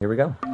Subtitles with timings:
[0.00, 0.49] Here we go.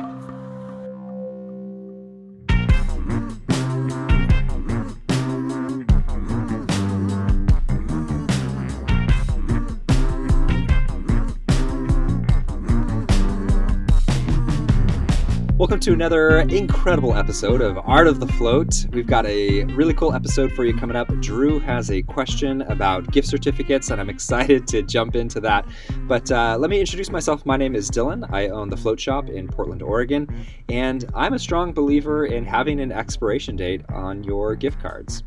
[15.67, 18.86] Welcome to another incredible episode of Art of the Float.
[18.92, 21.08] We've got a really cool episode for you coming up.
[21.20, 25.66] Drew has a question about gift certificates, and I'm excited to jump into that.
[26.02, 27.44] But uh, let me introduce myself.
[27.44, 28.32] My name is Dylan.
[28.32, 32.78] I own the Float Shop in Portland, Oregon, and I'm a strong believer in having
[32.78, 35.24] an expiration date on your gift cards.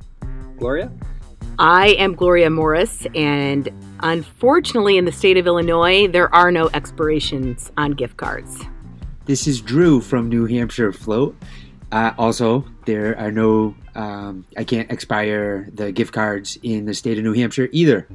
[0.57, 0.89] Gloria?
[1.59, 3.67] I am Gloria Morris, and
[3.99, 8.63] unfortunately, in the state of Illinois, there are no expirations on gift cards.
[9.29, 11.35] This is Drew from New Hampshire Float.
[11.91, 17.19] Uh, also, there are no, um, I can't expire the gift cards in the state
[17.19, 18.07] of New Hampshire either.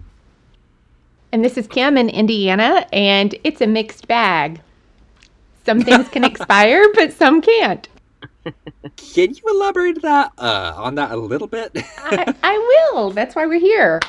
[1.31, 4.61] And this is Kim in Indiana, and it's a mixed bag.
[5.65, 7.89] Some things can expire, but some can't.
[8.97, 11.71] Can you elaborate that uh, on that a little bit?
[11.99, 13.11] I, I will.
[13.11, 14.01] That's why we're here.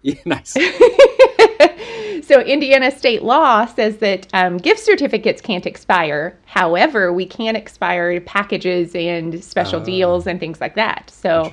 [0.02, 0.52] yeah, nice.
[2.26, 6.38] so, Indiana state law says that um, gift certificates can't expire.
[6.46, 9.84] However, we can expire packages and special Oh.
[9.84, 11.10] deals and things like that.
[11.10, 11.52] So,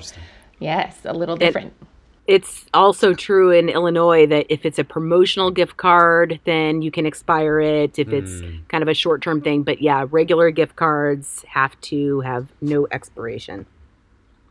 [0.60, 1.72] yes, a little different.
[2.26, 7.06] It's also true in Illinois that if it's a promotional gift card, then you can
[7.06, 8.68] expire it if it's Mm.
[8.68, 9.62] kind of a short term thing.
[9.62, 13.64] But yeah, regular gift cards have to have no expiration.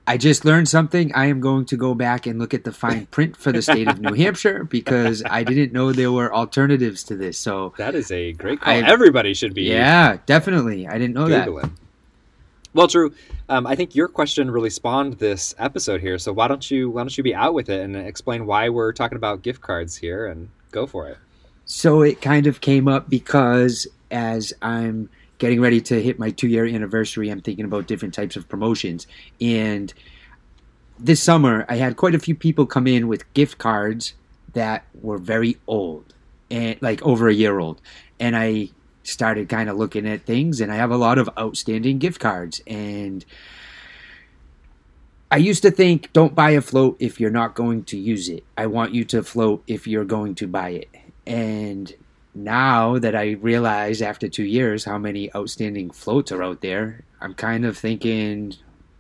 [0.08, 1.14] I just learned something.
[1.14, 3.90] I am going to go back and look at the fine print for the state
[3.90, 7.38] of New Hampshire because I didn't know there were alternatives to this.
[7.38, 8.74] So, That is a great call.
[8.74, 10.88] I- Everybody should be yeah, definitely.
[10.88, 11.70] I didn't know that.
[12.74, 13.14] Well, Drew,
[13.50, 16.18] um, I think your question really spawned this episode here.
[16.20, 18.94] So why don't you why don't you be out with it and explain why we're
[18.94, 21.18] talking about gift cards here and go for it.
[21.66, 26.48] So it kind of came up because as I'm getting ready to hit my two
[26.48, 29.08] year anniversary, I'm thinking about different types of promotions.
[29.40, 29.94] And
[31.00, 34.14] this summer, I had quite a few people come in with gift cards
[34.54, 36.14] that were very old
[36.50, 37.82] and like over a year old.
[38.20, 38.70] And I
[39.04, 42.62] started kind of looking at things, and I have a lot of outstanding gift cards.
[42.68, 43.24] And
[45.32, 48.44] I used to think, don't buy a float if you're not going to use it.
[48.58, 50.90] I want you to float if you're going to buy it.
[51.26, 51.94] And
[52.38, 57.34] now that I realize after two years how many outstanding floats are out there, I'm
[57.34, 58.54] kind of thinking,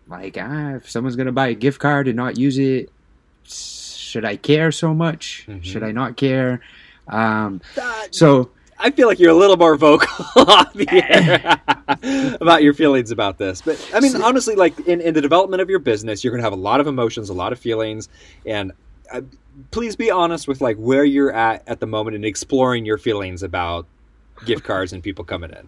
[0.08, 2.90] like, ah, if someone's going to buy a gift card and not use it,
[3.44, 5.46] should I care so much?
[5.48, 5.64] Mhm.
[5.64, 6.62] Should I not care?
[7.08, 7.62] Um,
[8.12, 8.50] so
[8.80, 13.38] I feel like you're a little more vocal on the air about your feelings about
[13.38, 13.62] this.
[13.62, 16.46] But I mean, honestly, like in, in the development of your business, you're going to
[16.46, 18.10] have a lot of emotions, a lot of feelings,
[18.46, 18.72] and
[19.12, 19.22] uh,
[19.72, 23.44] please be honest with like where you're at at the moment and exploring your feelings
[23.44, 23.86] about
[24.46, 25.68] gift cards and people coming in.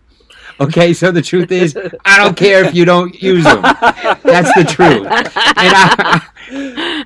[0.60, 3.62] Okay, so the truth is, I don't care if you don't use them.
[3.62, 5.06] That's the truth.
[5.06, 5.14] And
[5.56, 6.28] I,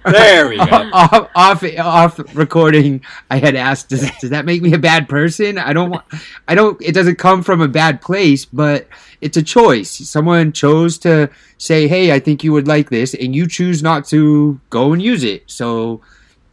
[0.06, 0.64] There we go.
[0.94, 5.58] off, off off recording, I had asked, does, does that make me a bad person?
[5.58, 6.06] I don't want.
[6.48, 6.82] I don't.
[6.82, 8.88] It doesn't come from a bad place, but
[9.22, 9.92] it's a choice.
[9.92, 14.06] Someone chose to say, "Hey, I think you would like this," and you choose not
[14.08, 15.44] to go and use it.
[15.48, 16.02] So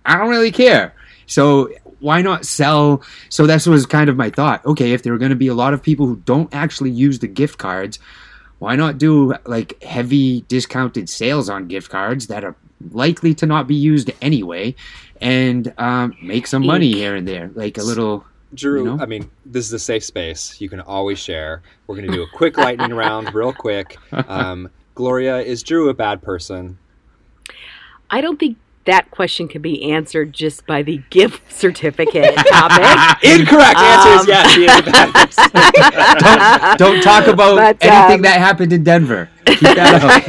[0.05, 0.95] I don't really care.
[1.27, 3.03] So why not sell?
[3.29, 4.65] So that was kind of my thought.
[4.67, 7.19] Okay, if there are going to be a lot of people who don't actually use
[7.21, 7.99] the gift cards,
[8.59, 12.57] why not do like heavy discounted sales on gift cards that are
[12.91, 14.75] likely to not be used anyway,
[15.21, 18.25] and um, make some money here and there, like a little.
[18.53, 19.03] Drew, You know?
[19.03, 20.61] I mean, this is a safe space.
[20.61, 21.63] You can always share.
[21.87, 23.97] We're going to do a quick lightning round, real quick.
[24.13, 26.77] Um, Gloria, is Drew a bad person?
[28.11, 28.59] I don't think
[28.91, 33.25] that question can be answered just by the gift certificate topic.
[33.25, 33.79] Incorrect.
[33.79, 34.55] Answer is Um, yes.
[34.55, 35.51] He is a bad person.
[36.79, 39.29] don't, don't talk about But, anything um, that happened in Denver.
[39.47, 40.21] Keep that out.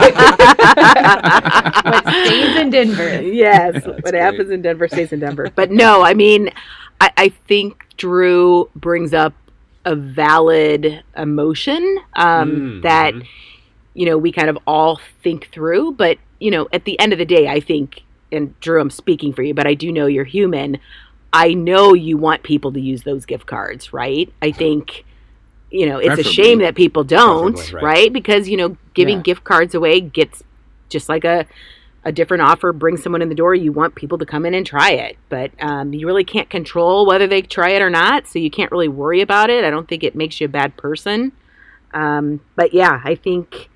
[1.86, 3.22] what stays in Denver?
[3.22, 4.16] yes, That's what great.
[4.22, 5.50] happens in Denver stays in Denver.
[5.54, 6.50] But no, I mean,
[7.00, 9.34] I, I think Drew brings up
[9.86, 13.26] a valid emotion um, Mm, that mhm.
[13.96, 15.94] you know we kind of all think through.
[15.94, 19.34] But you know, at the end of the day, I think, and Drew, I'm speaking
[19.34, 20.80] for you, but I do know you're human.
[21.34, 24.32] I know you want people to use those gift cards, right?
[24.42, 25.06] I think.
[25.74, 27.82] You know, it's a shame that people don't, right.
[27.82, 28.14] right.
[28.14, 29.24] Because you know, giving Yeah.
[29.24, 30.44] gift cards away gets
[30.90, 31.46] just like a
[32.04, 34.66] a different offer brings someone in the door, you want people to come in and
[34.66, 35.18] try it.
[35.30, 38.72] But um, you really can't control whether they try it or not, so you can't
[38.72, 39.64] really worry about it.
[39.64, 41.32] I don't think it makes you a bad person.
[41.94, 43.70] Um, but yeah, I think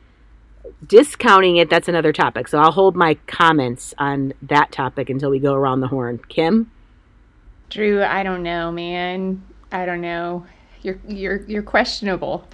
[0.86, 2.48] discounting it, that's another topic.
[2.48, 6.20] So I'll hold my comments on that topic until we go around the horn.
[6.30, 6.72] Kim?
[7.70, 9.44] Drew, I don't know, man.
[9.72, 10.46] I don't know.
[10.82, 12.48] You're you're you're questionable.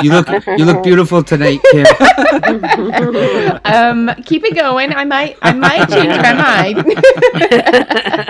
[0.00, 1.86] You look you look beautiful tonight, Kim.
[3.64, 4.92] um, keep it going.
[4.92, 6.86] I might I might change my mind.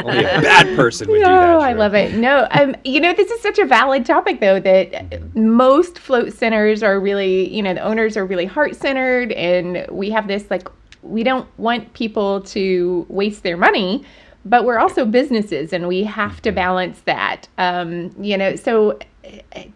[0.03, 1.61] Only a bad person would do No, that.
[1.61, 2.15] I love it.
[2.15, 6.83] No, um, you know, this is such a valid topic, though, that most float centers
[6.83, 10.69] are really, you know, the owners are really heart centered, and we have this like,
[11.03, 14.05] we don't want people to waste their money,
[14.45, 17.49] but we're also businesses, and we have to balance that.
[17.59, 18.99] Um, you know, so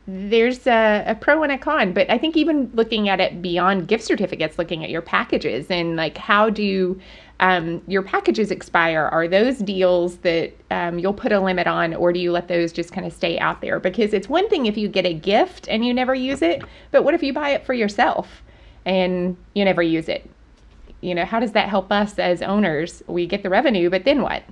[0.06, 3.88] there's a, a pro and a con, but I think even looking at it beyond
[3.88, 7.00] gift certificates, looking at your packages and like how do
[7.40, 9.08] um, your packages expire?
[9.10, 12.70] Are those deals that um, you'll put a limit on, or do you let those
[12.70, 13.80] just kind of stay out there?
[13.80, 17.02] Because it's one thing if you get a gift and you never use it, but
[17.02, 18.42] what if you buy it for yourself
[18.84, 20.30] and you never use it?
[21.00, 23.02] You know, how does that help us as owners?
[23.06, 24.42] We get the revenue, but then what?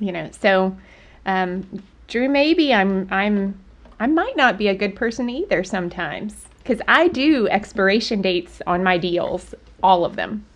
[0.00, 0.76] You know, so
[1.26, 1.64] um,
[2.08, 3.63] Drew, maybe I'm I'm
[4.00, 8.82] I might not be a good person either sometimes because I do expiration dates on
[8.82, 10.46] my deals, all of them.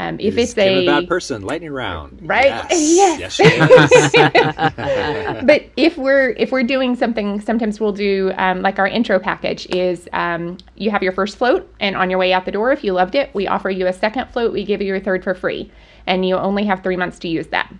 [0.00, 2.20] Um, if it's a, bad person, lightning round.
[2.22, 2.64] Right?
[2.70, 3.40] Yes.
[3.40, 4.12] Yes.
[4.14, 9.18] Yes, but if we're if we're doing something, sometimes we'll do um, like our intro
[9.18, 12.70] package is um, you have your first float, and on your way out the door,
[12.70, 14.52] if you loved it, we offer you a second float.
[14.52, 15.72] We give you a third for free,
[16.06, 17.72] and you only have three months to use that.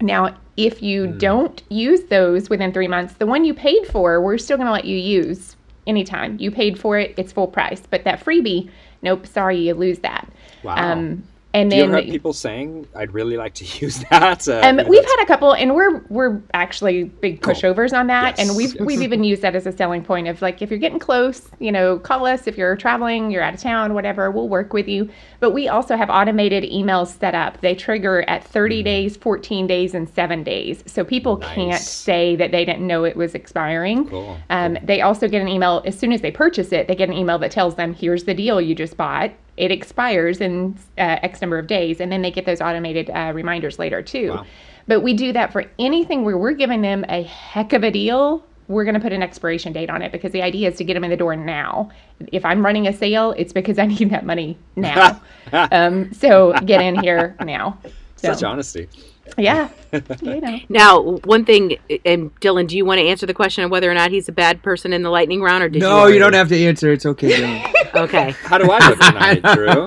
[0.00, 4.38] Now, if you don't use those within three months, the one you paid for, we're
[4.38, 5.56] still going to let you use
[5.86, 6.36] anytime.
[6.38, 7.82] You paid for it, it's full price.
[7.88, 8.70] But that freebie,
[9.02, 10.28] nope, sorry, you lose that.
[10.62, 10.76] Wow.
[10.76, 11.22] Um,
[11.56, 14.48] and Do you then have people saying, "I'd really like to use that"?
[14.48, 17.54] Uh, um, we've had a couple, and we're we're actually big Cool.
[17.54, 20.42] pushovers on that, Yes, and we've we've even used that as a selling point of
[20.42, 23.60] like if you're getting close, you know, call us if you're traveling, you're out of
[23.60, 25.08] town, whatever, we'll work with you.
[25.40, 27.60] But we also have automated emails set up.
[27.60, 31.82] They trigger at 30 days, 14 days, and seven days, so people can't Mm-hmm.
[32.06, 34.08] Say that they didn't know it was expiring.
[34.08, 36.88] Cool, Um, They also get an email as soon as they purchase it.
[36.88, 40.40] They get an email that tells them, "Here's the deal you just bought." It expires
[40.40, 44.02] in uh, X number of days, and then they get those automated uh, reminders later
[44.02, 44.30] too.
[44.30, 44.46] Wow.
[44.88, 48.44] But we do that for anything where we're giving them a heck of a deal.
[48.68, 50.94] We're going to put an expiration date on it because the idea is to get
[50.94, 51.90] them in the door now.
[52.32, 55.20] If I'm running a sale, it's because I need that money now.
[55.52, 57.78] um, so get in here now.
[58.16, 58.88] So, such honesty.
[59.36, 59.68] yeah,
[60.22, 60.58] you know.
[60.68, 63.94] Now, one thing, and Dylan, do you want to answer the question of whether or
[63.94, 66.14] not he's a bad person in the lightning round, or did No, you?
[66.14, 66.92] you don't have to answer.
[66.92, 67.72] It's okay.
[67.92, 68.04] Dylan.
[68.04, 68.30] Okay.
[68.42, 69.86] How do I look tonight, Drew?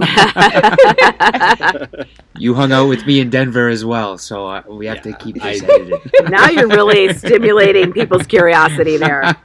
[2.37, 5.15] you hung out with me in Denver as well, so uh, we have to Yeah,
[5.17, 6.29] keep I- edited.
[6.29, 9.35] now you're really stimulating people's curiosity there.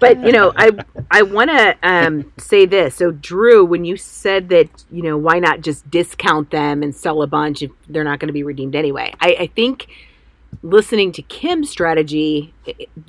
[0.00, 0.70] But you know, I
[1.10, 2.94] I want to um, say this.
[2.96, 7.22] So, Drew, when you said that, you know, why not just discount them and sell
[7.22, 9.12] a bunch if they're not going to be redeemed anyway?
[9.20, 9.88] I, I think
[10.62, 12.52] listening to Kim's strategy,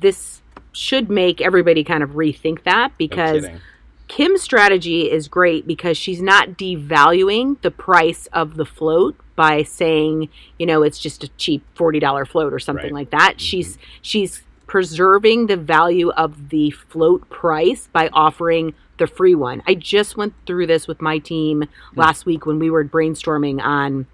[0.00, 0.40] this
[0.72, 3.60] should make everybody kind of rethink that because kidding.
[4.08, 10.28] Kim's strategy is great because she's not devaluing the price of the float by saying,
[10.58, 12.92] you know, it's just a cheap $40 float or something Right.
[12.92, 13.32] like that.
[13.32, 13.38] Mm-hmm.
[13.38, 19.62] She's she's preserving the value of the float price by offering the free one.
[19.66, 21.68] I just went through this with my team mm.
[21.94, 24.06] last week when we were brainstorming on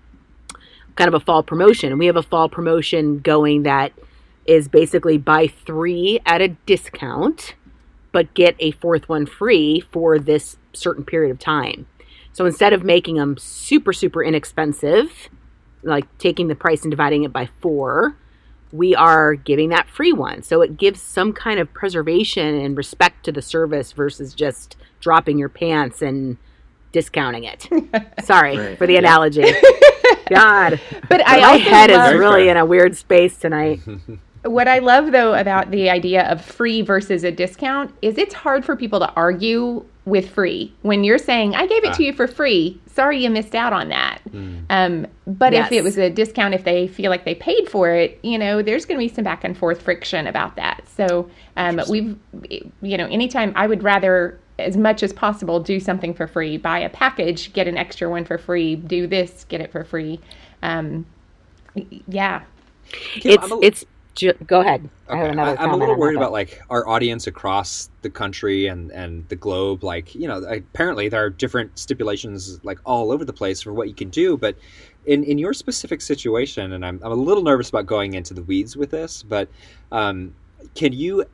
[0.96, 1.90] kind of a fall promotion.
[1.90, 3.92] And we have a fall promotion going that
[4.44, 7.54] is basically buy 3 at a discount
[8.12, 11.86] but get a fourth one free for this certain period of time.
[12.32, 15.28] So instead of making them super, super inexpensive,
[15.82, 18.16] like taking the price and dividing it by four,
[18.70, 20.42] we are giving that free one.
[20.42, 25.38] So it gives some kind of preservation and respect to the service versus just dropping
[25.38, 26.38] your pants and
[26.92, 27.68] discounting it.
[28.24, 28.78] Sorry Right.
[28.78, 29.42] for the analogy.
[30.30, 32.50] God, But I my head is love- Very really fair.
[32.52, 33.80] in a weird space tonight.
[34.44, 38.64] What I love though about the idea of free versus a discount is it's hard
[38.64, 41.94] for people to argue with free when you're saying I gave it Ah.
[41.94, 42.80] to you for free.
[42.86, 44.18] Sorry you missed out on that.
[44.68, 45.66] Um, but Yes.
[45.66, 48.62] if it was a discount, if they feel like they paid for it, you know,
[48.62, 50.82] there's going to be some back and forth friction about that.
[50.88, 52.16] So um, we've,
[52.82, 56.80] you know, anytime I would rather as much as possible do something for free, buy
[56.80, 60.18] a package, get an extra one for free, do this, get it for free.
[60.64, 61.06] Um,
[62.08, 62.42] yeah.
[62.90, 63.86] Kim, it's I'm a- it's ju-
[64.46, 64.88] go ahead.
[65.08, 68.10] I have Okay, another I, am a little worried about like our audience across the
[68.10, 69.84] country and and the globe.
[69.84, 73.88] Like you know, apparently there are different stipulations like all over the place for what
[73.88, 74.36] you can do.
[74.36, 74.56] But
[75.06, 78.42] in in your specific situation, and I'm I'm a little nervous about going into the
[78.42, 79.48] weeds with this, but
[79.90, 80.34] um,
[80.74, 81.24] can you,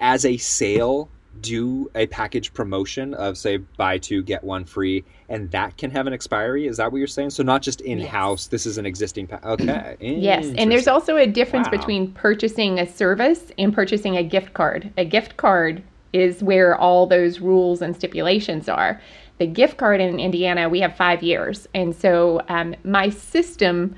[0.00, 1.08] as a sale,
[1.40, 6.06] do a package promotion of say buy two get one free, and that can have
[6.06, 6.66] an expiry?
[6.66, 7.30] Is that what you're saying?
[7.30, 8.46] So not just in house.
[8.46, 9.26] This is an existing.
[9.26, 9.96] Pa- okay.
[10.00, 11.78] Yes, and there's also a difference Wow.
[11.78, 14.90] between purchasing a service and purchasing a gift card.
[14.96, 19.00] A gift card is where all those rules and stipulations are.
[19.38, 21.68] The gift card in Indiana, we have five years.
[21.74, 23.94] And so um, my system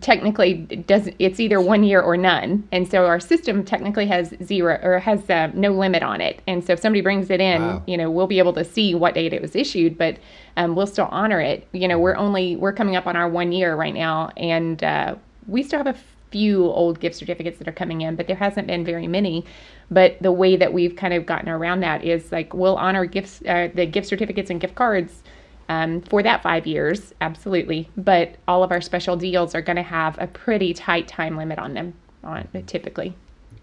[0.00, 0.54] technically
[0.86, 2.66] doesn't it's either one year or none.
[2.72, 6.42] And so our system technically has zero or has uh, no limit on it.
[6.46, 7.82] And so if somebody brings it in Wow.
[7.86, 10.18] you know we'll be able to see what date it was issued but
[10.58, 11.66] um, we'll still honor it.
[11.72, 15.14] You know we're only we're coming up on our one year right now and uh,
[15.46, 15.98] we still have a
[16.30, 19.46] few old gift certificates that are coming in but there hasn't been very many.
[19.90, 23.40] But the way that we've kind of gotten around that is like we'll honor gifts
[23.48, 25.22] uh, the gift certificates and gift cards
[25.68, 27.90] um, for that five years, absolutely.
[27.96, 31.58] But all of our special deals are going to have a pretty tight time limit
[31.58, 31.94] on them,
[32.24, 33.14] on typically.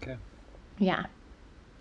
[0.02, 0.16] Okay.
[0.78, 1.06] Yeah,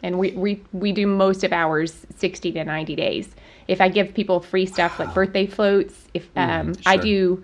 [0.02, 3.36] and we we we do most of ours sixty to ninety days.
[3.68, 7.04] If I give people free stuff like birthday floats, if um, I sure.
[7.04, 7.44] do.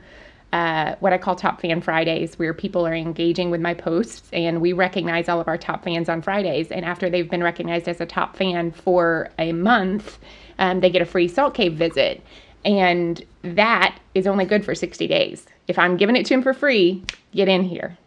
[0.54, 4.60] Uh, what I call Top Fan Fridays, where people are engaging with my posts, and
[4.60, 6.72] we recognize all of our top fans on Fridays.
[6.72, 10.20] And after they've been recognized as a top fan for a month,
[10.60, 12.22] um, they get a free Salt Cave visit.
[12.66, 15.46] And that is only good for 60 days.
[15.68, 17.04] If I'm giving it to him for free,
[17.34, 17.98] get in here.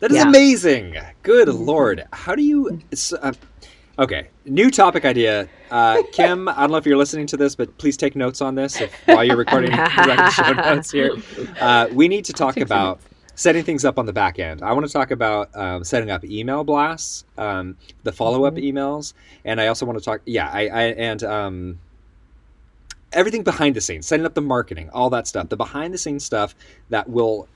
[0.00, 0.28] That is Yeah.
[0.28, 0.96] amazing.
[1.22, 2.04] Good lord.
[2.12, 2.80] How do you?
[3.20, 3.32] Uh,
[3.98, 5.48] okay, new topic idea.
[5.70, 8.54] Uh, Kim, I don't know if you're listening to this, but please take notes on
[8.54, 11.12] this if, while you're recording writing show notes here.
[11.60, 13.00] Uh, we need to talk take some about
[13.34, 14.62] setting things up on the back end.
[14.62, 19.14] I want to talk about um, setting up email blasts, um, the follow up emails,
[19.44, 20.20] and I also want to talk.
[20.26, 21.78] Yeah, I, I and um,
[23.14, 26.24] everything behind the scenes, setting up the marketing, all that stuff, the behind the scenes
[26.24, 26.54] stuff
[26.90, 27.48] that will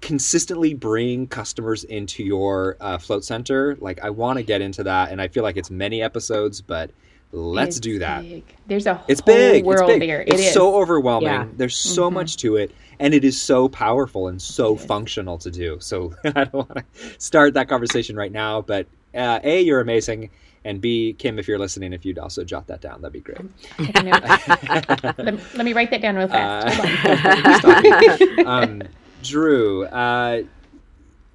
[0.00, 3.76] consistently bring customers into your uh, float center.
[3.80, 6.90] Like I want to get into that, and I feel like it's many episodes, but
[7.32, 8.22] let's It's do that.
[8.22, 8.42] big.
[8.66, 9.64] There's a It's whole big.
[9.64, 10.08] world it's big.
[10.08, 10.22] there.
[10.22, 10.52] It's It is.
[10.54, 11.28] so overwhelming.
[11.28, 11.46] Yeah.
[11.56, 12.14] There's so Mhm.
[12.14, 14.86] much to it, and it is so powerful and so It is.
[14.86, 15.76] functional to do.
[15.80, 16.84] So I don't want to
[17.18, 20.30] start that conversation right now, but uh, a, you're amazing,
[20.64, 23.38] and b, Kim, if you're listening, if you'd also jot that down, that'd be great.
[23.78, 25.18] Take a note.
[25.18, 26.78] let, let me write that down real fast.
[26.78, 27.34] Uh.
[27.50, 28.46] He's talking.
[28.46, 28.82] um,
[29.22, 30.42] Drew, uh,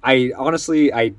[0.02, 1.14] I honestly, I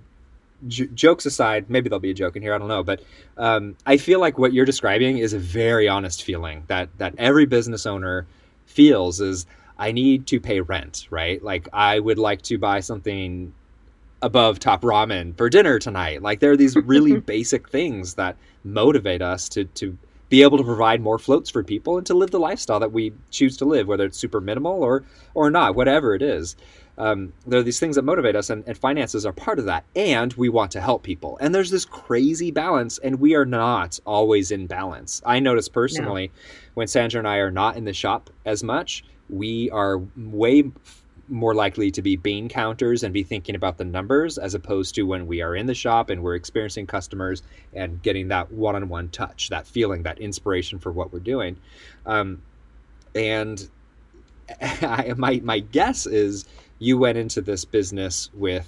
[0.68, 2.54] j- jokes aside, maybe there'll be a joke in here.
[2.54, 3.04] I don't know, but
[3.38, 7.46] um, I feel like what you're describing is a very honest feeling that that every
[7.46, 8.26] business owner
[8.66, 9.46] feels is
[9.78, 11.42] I need to pay rent, right?
[11.44, 13.54] Like I would like to buy something
[14.22, 16.22] above top ramen for dinner tonight.
[16.22, 19.98] Like there are these really basic things that motivate us to to
[20.30, 23.14] be able to provide more floats for people and to live the lifestyle that we
[23.32, 26.56] choose to live, whether it's super minimal or or not, whatever it is.
[26.98, 29.84] Um, there are these things that motivate us, and, and finances are part of that.
[29.96, 31.38] And we want to help people.
[31.40, 35.22] And there's this crazy balance, and we are not always in balance.
[35.24, 36.32] I notice personally
[36.74, 40.72] when Sandra and I are not in the shop as much, we are way
[41.30, 45.04] more likely to be bean counters and be thinking about the numbers as opposed to
[45.04, 47.44] when we are in the shop and we're experiencing customers
[47.74, 51.58] and getting that one-on-one touch, that feeling, that inspiration for what we're doing.
[52.06, 52.42] Um,
[53.16, 53.70] and
[54.62, 56.46] I, my my guess is
[56.80, 58.68] you went into this business with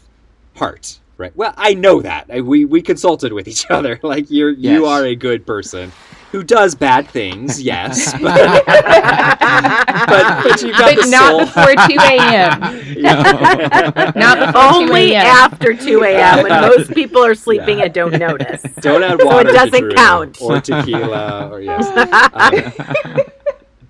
[0.56, 1.36] heart, right?
[1.36, 4.00] Well, I know that we we consulted with each other.
[4.04, 5.92] Like you're you are a good person
[6.32, 11.40] who does bad things, yes, but but, but you've got but the not soul.
[11.46, 12.60] before 2 a.m.
[14.16, 15.26] Not before 2 Only a.m.
[15.26, 16.44] after 2 a.m.
[16.44, 17.86] when most people are sleeping Yeah.
[17.86, 18.62] and don't notice.
[18.82, 19.50] Don't add So it water.
[19.50, 20.38] to doesn't Drew, count.
[20.42, 21.86] Or tequila, or yes.
[22.34, 23.22] Um,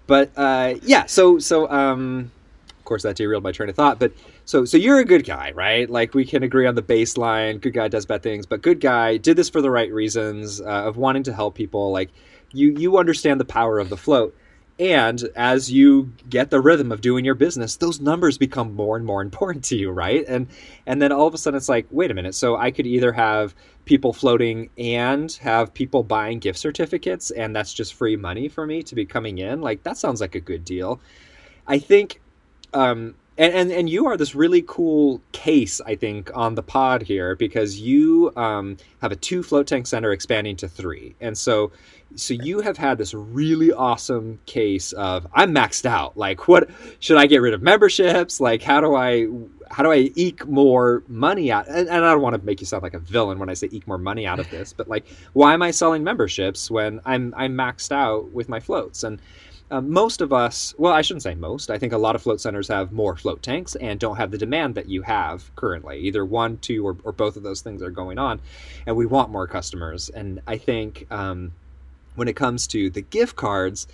[0.08, 2.32] but uh, yeah, so so um,
[2.78, 4.00] of course that derailed my train of thought.
[4.00, 4.12] But
[4.50, 5.88] so so you're a good guy, right?
[5.88, 7.62] Like we can agree on the baseline.
[7.62, 10.88] Good guy does bad things, but good guy did this for the right reasons uh,
[10.88, 11.92] of wanting to help people.
[11.92, 12.10] Like
[12.52, 14.36] you you understand the power of the float.
[14.80, 19.06] And as you get the rhythm of doing your business, those numbers become more and
[19.06, 20.26] more important to you, right?
[20.28, 20.48] And
[20.88, 22.34] and then all of a sudden it's like, wait a minute.
[22.34, 23.54] So I could either have
[23.86, 28.82] people floating and have people buying gift certificates, and that's just free money for me
[28.82, 29.62] to be coming in.
[29.62, 31.00] Like that sounds like a good deal.
[31.68, 32.20] I think,
[32.74, 37.02] um, and and and you are this really cool case, I think, on the pod
[37.02, 41.72] here because you um, have a two float tank center expanding to three, and so
[42.16, 46.18] so you have had this really awesome case of I'm maxed out.
[46.18, 46.70] Like, what
[47.00, 48.42] should I get rid of memberships?
[48.42, 49.28] Like, how do I
[49.72, 51.68] how do I eke more money out?
[51.70, 53.70] And, and I don't want to make you sound like a villain when I say
[53.72, 57.34] eke more money out of this, but like, why am I selling memberships when I'm
[57.38, 59.06] I'm maxed out with my floats?
[59.06, 59.22] And
[59.72, 61.70] um, most of us, well, I shouldn't say most.
[61.70, 64.38] I think a lot of float centers have more float tanks and don't have the
[64.38, 66.00] demand that you have currently.
[66.00, 68.42] Either one, two, or, or both of those things are going on,
[68.86, 70.10] and we want more customers.
[70.10, 71.52] And I think um,
[72.16, 73.88] when it comes to the gift cards,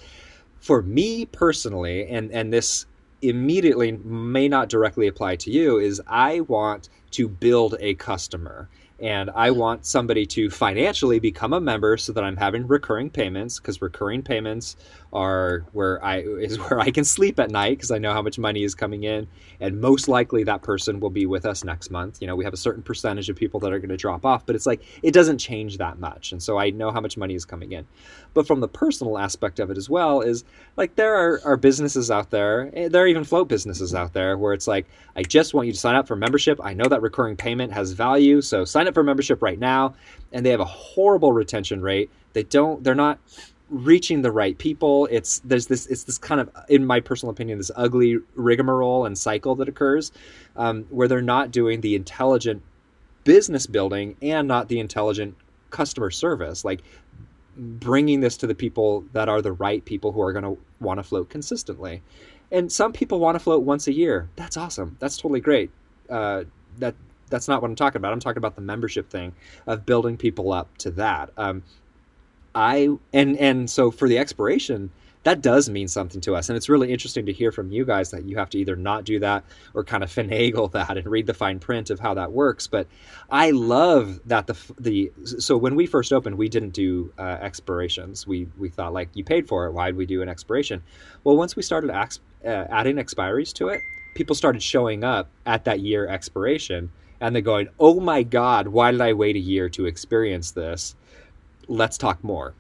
[0.60, 2.86] for me personally, and and this
[3.22, 8.70] immediately may not directly apply to you, is I want to build a customer.
[9.00, 13.60] and I want somebody to financially become a member so that I'm having recurring payments
[13.60, 14.78] because recurring payments
[15.16, 18.38] are where I is where I can sleep at night because I know how much
[18.38, 19.28] money is coming in
[19.60, 22.22] and most likely that person will be with us next month.
[22.22, 24.46] You know, we have a certain percentage of people that are going to drop off,
[24.46, 26.32] but it's like it doesn't change that much.
[26.32, 27.88] And so I know how much money is coming in.
[28.34, 30.44] But from the personal aspect of it as well is
[30.76, 34.38] like there are, are businesses out there, eh, there are even float businesses out there
[34.38, 36.60] where it's like I just want you to sign up for membership.
[36.64, 39.96] I know that recurring payment has value, so sign up for membership right now.
[40.32, 42.12] And they have a horrible retention rate.
[42.34, 43.20] They don't they're not
[43.70, 45.08] reaching the right people.
[45.12, 49.18] It's there's this it's this kind of in my personal opinion this ugly rigmarole and
[49.18, 50.12] cycle that occurs
[50.56, 52.62] um, where they're not doing the intelligent
[53.24, 55.36] business building and not the intelligent
[55.72, 56.64] customer service.
[56.64, 56.82] Like
[57.58, 61.00] bringing this to the people that are the right people who are going to want
[61.00, 62.02] to float consistently.
[62.52, 64.30] And some people want to float once a year.
[64.36, 64.98] That's awesome.
[65.00, 65.72] That's totally great.
[66.10, 66.44] Uh,
[66.78, 66.96] that
[67.30, 68.14] that's not what I'm talking about.
[68.14, 69.34] I'm talking about the membership thing
[69.66, 71.32] of building people up to that.
[71.38, 71.64] Um,
[72.56, 74.90] I and and so for the expiration,
[75.24, 78.12] that does mean something to us, and it's really interesting to hear from you guys
[78.12, 79.44] that you have to either not do that
[79.74, 82.68] or kind of finagle that and read the fine print of how that works.
[82.68, 82.88] But
[83.30, 88.26] I love that the the so when we first opened, we didn't do uh, expirations.
[88.26, 90.82] We we thought like you paid for it, why'd we do an expiration?
[91.24, 93.82] Well, once we started ex, uh, adding expiries to it,
[94.16, 98.92] people started showing up at that year expiration and they're going, "Oh my God, why
[98.92, 100.96] did I wait a year to experience this?"
[101.68, 102.54] Let's talk more.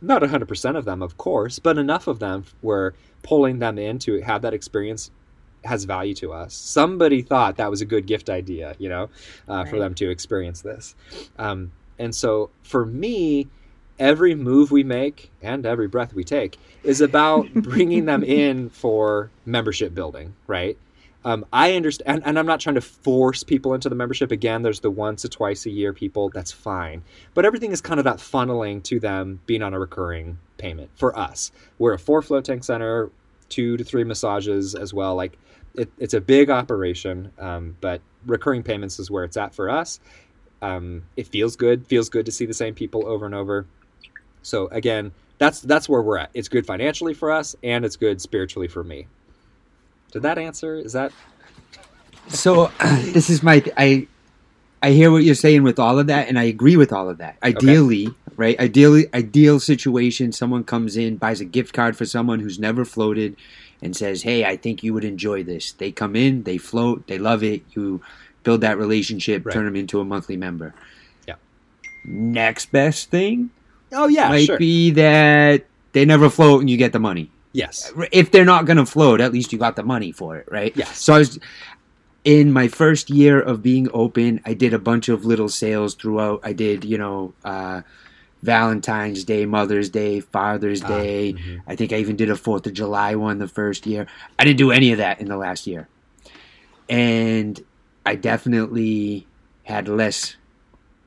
[0.00, 4.20] Not 100% of them, of course, but enough of them where pulling them in to
[4.20, 5.10] have that experience
[5.64, 6.54] has value to us.
[6.54, 9.04] Somebody thought that was a good gift idea, you know,
[9.48, 9.68] uh, right.
[9.68, 10.96] for them to experience this.
[11.38, 13.46] Um, and so for me,
[13.98, 19.30] every move we make and every breath we take is about bringing them in for
[19.46, 20.76] membership building, right?
[21.24, 24.32] Um, I understand, and, and, I'm not trying to force people into the membership.
[24.32, 26.30] Again, there's the once or twice a year people.
[26.30, 27.02] That's fine,
[27.34, 31.16] but everything is kind of that funneling to them being on a recurring payment for
[31.16, 31.52] us.
[31.78, 33.10] We're a four float tank center,
[33.48, 35.14] two to three massages as well.
[35.14, 35.38] Like
[35.74, 40.00] it, it's a big operation, um, but recurring payments is where it's at for us.
[40.60, 41.86] Um, it feels good.
[41.86, 43.66] Feels good to see the same people over and over.
[44.42, 46.30] So again, that's that's where we're at.
[46.34, 49.06] It's good financially for us, and it's good spiritually for me.
[50.12, 50.76] Did that answer?
[50.76, 51.12] Is that?
[52.28, 54.06] So this is my I
[54.82, 57.18] I hear what you're saying with all of that, and I agree with all of
[57.18, 57.36] that.
[57.42, 58.16] Ideally, okay.
[58.36, 58.60] right?
[58.60, 63.36] Ideally, ideal situation: someone comes in, buys a gift card for someone who's never floated,
[63.80, 67.18] and says, "Hey, I think you would enjoy this." They come in, they float, they
[67.18, 67.62] love it.
[67.72, 68.02] You
[68.42, 69.52] build that relationship, right.
[69.52, 70.74] turn them into a monthly member.
[71.26, 71.36] Yeah.
[72.04, 73.50] Next best thing.
[73.92, 74.58] Oh yeah, might sure.
[74.58, 77.30] be that they never float and you get the money.
[77.52, 77.92] Yes.
[78.12, 80.74] If they're not going to float, at least you got the money for it, right?
[80.74, 80.98] Yes.
[80.98, 81.38] So I was
[82.24, 86.40] in my first year of being open, I did a bunch of little sales throughout.
[86.44, 87.82] I did, you know, uh,
[88.42, 91.32] Valentine's Day, Mother's Day, Father's ah, Day.
[91.34, 91.58] mm-hmm.
[91.66, 94.06] I think I even did a Fourth of July one the first year.
[94.38, 95.88] I didn't do any of that in the last year,
[96.88, 97.60] and
[98.04, 99.26] I definitely
[99.62, 100.36] had less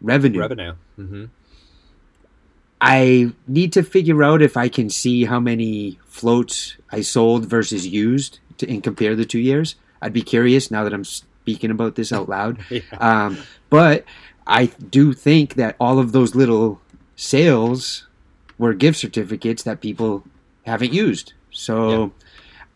[0.01, 0.39] revenue.
[0.39, 0.73] Revenue.
[0.97, 1.25] Mm-hmm.
[2.81, 7.87] I need to figure out if I can see how many floats I sold versus
[7.87, 9.75] used to, and compare the two years.
[10.01, 12.59] I'd be curious now that I'm speaking about this out loud.
[12.69, 12.81] yeah.
[12.99, 13.37] um,
[13.69, 14.03] but
[14.45, 16.81] I do think that all of those little
[17.15, 18.07] sales
[18.57, 20.23] were gift certificates that people
[20.65, 21.33] haven't used.
[21.51, 22.09] So yeah.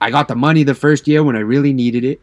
[0.01, 2.21] I got the money the first year when I really needed it.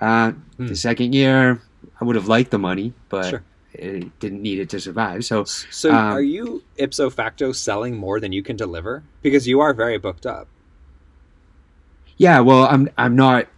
[0.00, 0.66] Uh, hmm.
[0.66, 1.60] The second year,
[2.00, 3.42] I would have liked the money, but sure
[3.74, 5.24] it didn't need it to survive.
[5.24, 9.60] So, so um, are you ipso facto selling more than you can deliver because you
[9.60, 10.48] are very booked up?
[12.16, 13.48] Yeah, well, I'm I'm not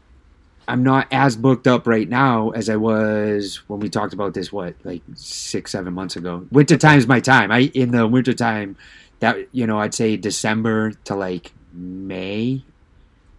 [0.68, 4.52] I'm not as booked up right now as I was when we talked about this.
[4.52, 6.46] What like six seven months ago?
[6.50, 7.52] Winter time's my time.
[7.52, 8.76] I in the winter time
[9.20, 12.62] that you know I'd say December to like May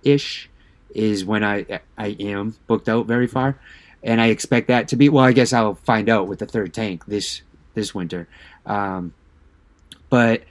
[0.03, 0.49] ish
[0.93, 3.57] is when I I am booked out very far
[4.03, 5.09] and I expect that to be.
[5.09, 7.41] Well, I guess I'll find out with the third tank this
[7.73, 8.27] this winter.
[8.65, 9.13] Um,
[10.09, 10.43] but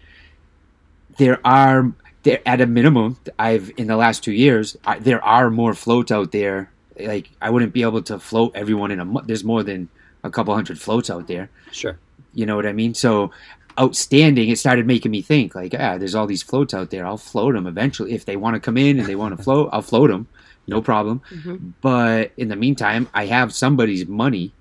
[1.18, 3.18] there are there at a minimum.
[3.38, 6.70] I've in the last two years I, there are more floats out there.
[6.98, 9.26] Like I wouldn't be able to float everyone in a month.
[9.26, 9.88] There's more than
[10.24, 11.50] a couple hundred floats out there.
[11.72, 11.98] Sure.
[12.34, 12.94] You know what I mean?
[12.94, 13.32] So
[13.78, 17.06] outstanding, it started making me think like, ah, there's all these floats out there.
[17.06, 19.70] I'll float them eventually if they want to come in and they want to float.
[19.72, 20.26] I'll float them
[20.66, 21.22] no problem.
[21.30, 21.70] Mm-hmm.
[21.80, 24.52] But in the meantime, I have somebody's money,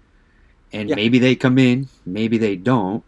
[0.72, 0.96] and yeah.
[0.96, 3.04] maybe they come in, maybe they don't.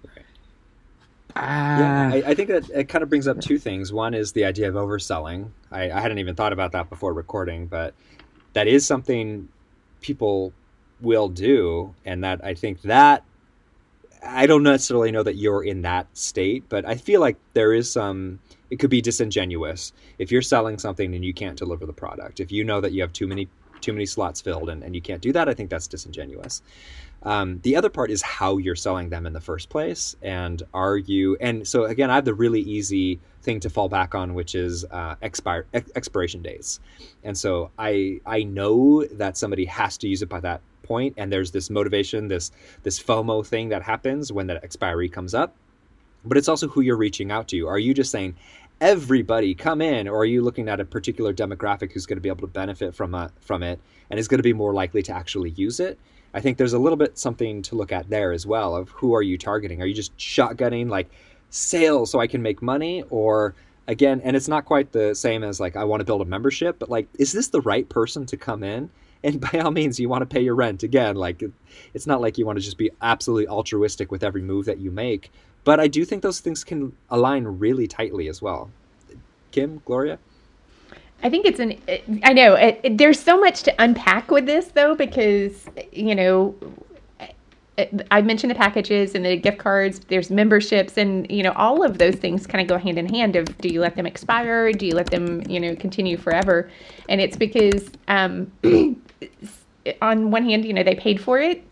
[1.35, 3.93] yeah, I, I, think that it kind of brings up two things.
[3.93, 5.49] One is the idea of overselling.
[5.71, 7.93] I, I hadn't even thought about that before recording, but
[8.53, 9.47] that is something
[10.01, 10.53] people
[10.99, 13.23] will do, and that I think that
[14.27, 17.91] I don't necessarily know that you're in that state, but I feel like there is
[17.91, 18.39] some.
[18.69, 22.39] It could be disingenuous if you're selling something and you can't deliver the product.
[22.39, 23.47] If you know that you have too many
[23.79, 26.61] too many slots filled and, and you can't do that, I think that's disingenuous.
[27.23, 30.97] Um, the other part is how you're selling them in the first place, and are
[30.97, 31.37] you?
[31.39, 34.85] And so again, I have the really easy thing to fall back on, which is
[34.91, 36.81] uh, expire ex- expiration dates.
[37.23, 41.31] And so I I know that somebody has to use it by that point, and
[41.31, 42.51] there's this motivation, this
[42.83, 45.55] this FOMO thing that happens when that expiry comes up.
[46.25, 47.67] But it's also who you're reaching out to.
[47.67, 48.35] Are you just saying,
[48.81, 52.29] everybody come in or are you looking at a particular demographic who's going to be
[52.29, 53.79] able to benefit from a, from it
[54.09, 55.97] and is going to be more likely to actually use it
[56.35, 59.15] i think there's a little bit something to look at there as well of who
[59.15, 61.09] are you targeting are you just shotgunning like
[61.49, 63.55] sales so i can make money or
[63.87, 66.77] again and it's not quite the same as like i want to build a membership
[66.79, 68.89] but like is this the right person to come in
[69.23, 71.43] and by all means you want to pay your rent again like
[71.93, 74.91] it's not like you want to just be absolutely altruistic with every move that you
[74.91, 75.31] make
[75.67, 78.69] but I do think those things can align really tightly as well.
[79.51, 80.17] Kim, Gloria?
[81.21, 81.77] I think it's an.
[82.23, 86.55] I know it, it, there's so much to unpack with this though, because you know,
[88.09, 89.99] I mentioned the packages and the gift cards.
[90.07, 93.35] There's memberships, and you know, all of those things kind of go hand in hand.
[93.35, 94.71] Of do you let them expire?
[94.71, 96.71] Do you let them, you know, continue forever?
[97.07, 98.51] And it's because, um,
[100.01, 101.63] on one hand, you know, they paid for it,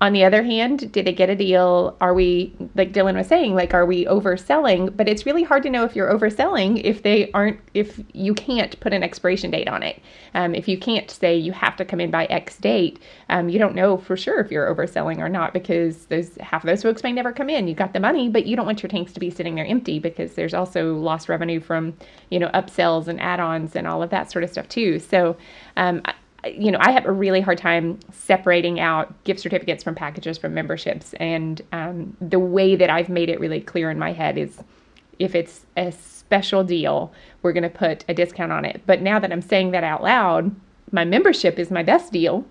[0.00, 1.96] on the other hand, did it get a deal?
[2.00, 4.96] Are we, like Dylan was saying, like, are we overselling?
[4.96, 8.78] But it's really hard to know if you're overselling if they aren't, if you can't
[8.78, 10.00] put an expiration date on it.
[10.34, 13.58] Um, if you can't say you have to come in by X date, um, you
[13.58, 17.02] don't know for sure if you're overselling or not because those half of those folks
[17.02, 17.66] may never come in.
[17.66, 19.98] You got the money, but you don't want your tanks to be sitting there empty
[19.98, 21.96] because there's also lost revenue from,
[22.30, 25.00] you know, upsells and add-ons and all of that sort of stuff too.
[25.00, 25.36] So,
[25.76, 26.02] um,
[26.56, 30.54] you know, I have a really hard time separating out gift certificates from packages from
[30.54, 31.14] memberships.
[31.14, 34.62] And um, the way that I've made it really clear in my head is
[35.18, 38.82] if it's a special deal, we're going to put a discount on it.
[38.86, 40.54] But now that I'm saying that out loud,
[40.92, 42.44] my membership is my best deal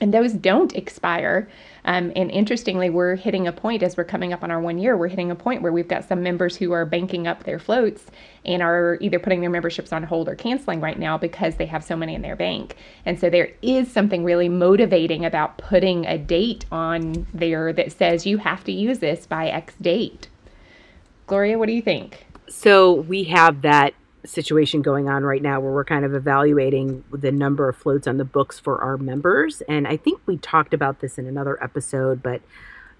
[0.00, 1.48] and those don't expire.
[1.84, 4.96] Um, and interestingly, we're hitting a point as we're coming up on our one year,
[4.96, 8.04] we're hitting a point where we've got some members who are banking up their floats
[8.44, 11.84] and are either putting their memberships on hold or canceling right now because they have
[11.84, 12.76] so many in their bank.
[13.04, 18.26] And so there is something really motivating about putting a date on there that says
[18.26, 20.28] you have to use this by X date.
[21.26, 22.26] Gloria, what do you think?
[22.48, 27.32] So we have that situation going on right now where we're kind of evaluating the
[27.32, 29.62] number of floats on the books for our members.
[29.68, 32.40] And I think we talked about this in another episode, but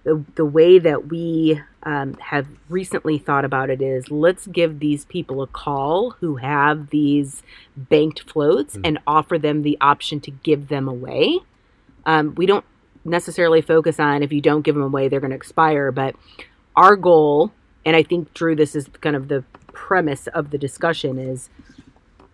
[0.05, 5.07] the, the way that we um, have recently thought about it is let's give these
[5.07, 7.43] people a call who have these
[7.77, 8.83] banked floats mm-hmm.
[8.85, 11.39] and offer them the option to give them away.
[12.05, 12.67] Um, we don't
[13.05, 16.15] necessarily focus on if you don't give them away, they're going to expire, but
[16.77, 17.53] our goal,
[17.87, 21.51] and I think, Drew, this is kind of the premise of the discussion is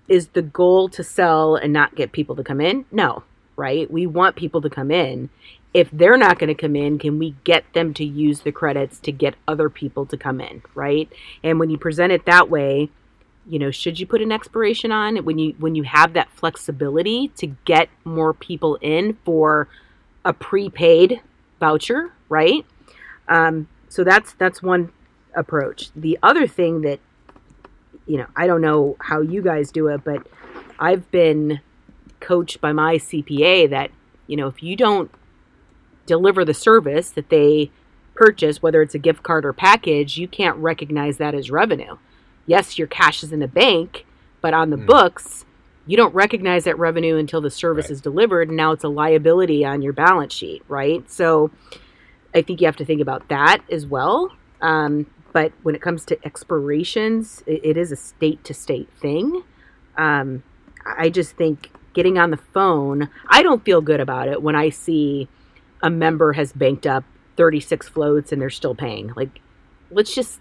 [0.08, 2.84] is the goal to sell and not get people to come in?
[2.90, 3.22] No,
[3.56, 3.88] right?
[3.90, 5.30] We want people to come in.
[5.72, 8.98] If they're not going to come in, can we get them to use the credits
[9.00, 11.08] to get other people to come in, right?
[11.44, 12.90] And when you present it that way,
[13.46, 17.28] you know, should you put an expiration on when you when you have that flexibility
[17.36, 19.68] to get more people in for
[20.24, 21.20] a prepaid
[21.58, 22.66] voucher, right?
[23.28, 24.92] Um, so that's that's one
[25.34, 25.90] approach.
[25.94, 27.00] The other thing that
[28.06, 30.26] you know, I don't know how you guys do it, but
[30.78, 31.60] I've been
[32.20, 33.90] coached by my CPA that,
[34.26, 35.10] you know, if you don't
[36.06, 37.70] deliver the service that they
[38.14, 41.96] purchase, whether it's a gift card or package, you can't recognize that as revenue.
[42.46, 44.06] Yes, your cash is in the bank,
[44.40, 44.86] but on the mm.
[44.86, 45.44] books,
[45.86, 47.92] you don't recognize that revenue until the service right.
[47.92, 51.08] is delivered and now it's a liability on your balance sheet, right?
[51.10, 51.50] So
[52.34, 54.32] I think you have to think about that as well.
[54.60, 59.42] Um, but when it comes to expirations, it, it is a state to state thing.
[59.96, 60.42] Um,
[60.84, 64.70] I just think getting on the phone, I don't feel good about it when I
[64.70, 65.28] see
[65.82, 67.04] a member has banked up
[67.36, 69.12] 36 floats and they're still paying.
[69.16, 69.40] Like,
[69.90, 70.40] let's just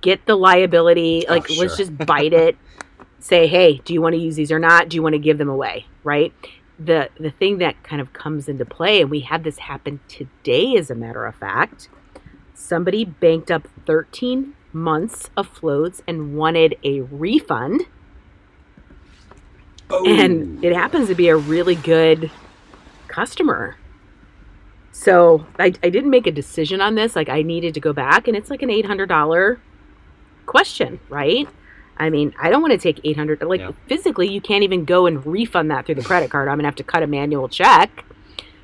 [0.00, 1.24] get the liability.
[1.28, 1.64] Oh, like, oh, sure.
[1.64, 2.56] let's just bite it.
[3.18, 4.88] Say, hey, do you want to use these or not?
[4.88, 5.86] Do you want to give them away?
[6.02, 6.32] Right.
[6.78, 10.76] The the thing that kind of comes into play, and we had this happen today,
[10.76, 11.88] as a matter of fact,
[12.62, 17.82] somebody banked up 13 months of floats and wanted a refund.
[19.90, 20.06] Oh.
[20.06, 22.30] And it happens to be a really good
[23.08, 23.76] customer.
[24.92, 27.16] So I, I didn't make a decision on this.
[27.16, 29.58] Like I needed to go back, and it's like an $800
[30.46, 31.48] question, right?
[31.96, 33.72] I mean, I don't want to take 800 like yeah.
[33.86, 36.48] physically you can't even go and refund that through the credit card.
[36.48, 38.04] I'm going to have to cut a manual check.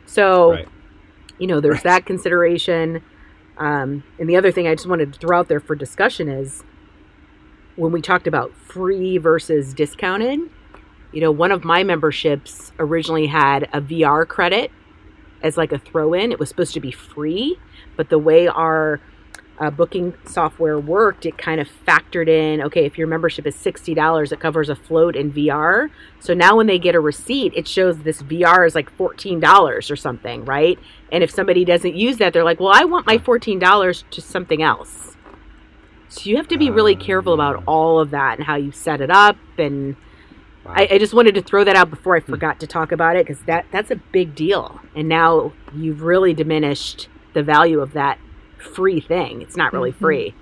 [0.06, 0.68] So, right.
[1.38, 1.84] you know, there's right.
[1.84, 3.02] that consideration.
[3.58, 6.62] Um, and the other thing I just wanted to throw out there for discussion is
[7.76, 10.40] when we talked about free versus discounted,
[11.12, 14.70] you know, one of my memberships originally had a VR credit
[15.42, 16.32] as like a throw in.
[16.32, 17.58] It was supposed to be free,
[17.96, 19.00] but the way our
[19.60, 24.32] uh, booking software worked, it kind of factored in okay, if your membership is $60,
[24.32, 25.90] it covers a float in VR.
[26.20, 29.96] So now when they get a receipt, it shows this VR is like $14 or
[29.96, 30.78] something, right?
[31.10, 34.62] And if somebody doesn't use that, they're like, well, I want my $14 to something
[34.62, 35.16] else.
[36.08, 39.00] So you have to be really careful about all of that and how you set
[39.00, 39.36] it up.
[39.58, 39.96] And
[40.64, 40.74] Wow.
[40.76, 43.26] I, I just wanted to throw that out before I forgot to talk about it
[43.26, 44.80] because that, that's a big deal.
[44.94, 48.18] And now you've really diminished the value of that
[48.58, 49.42] free thing.
[49.42, 49.96] It's not really Mhm.
[49.96, 50.34] free.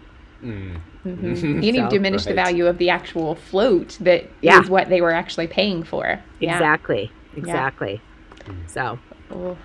[0.43, 0.77] Mm.
[1.03, 4.61] hmm And you So- diminish the value of the actual float that is Yeah.
[4.69, 6.19] what they were actually paying for.
[6.41, 6.53] Yeah.
[6.55, 7.11] Exactly.
[7.37, 8.01] Exactly.
[8.67, 8.99] So,
[9.31, 9.57] Oh,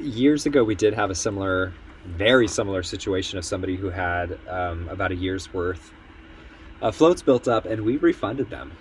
[0.00, 1.72] years ago we did have a similar
[2.04, 5.92] very similar situation of somebody who had um, about a year's worth
[6.80, 8.72] of floats built up and we refunded them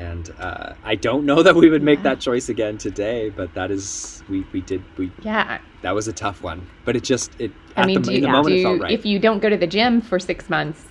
[0.00, 2.10] and uh, i don't know that we would make Yeah.
[2.10, 5.60] that choice again today but that is we, we did we yeah.
[5.82, 8.16] that was a tough one but it just it I at mean, the, do in
[8.16, 10.00] you, the moment do it you- felt right if you don't go to the gym
[10.00, 10.84] for six months,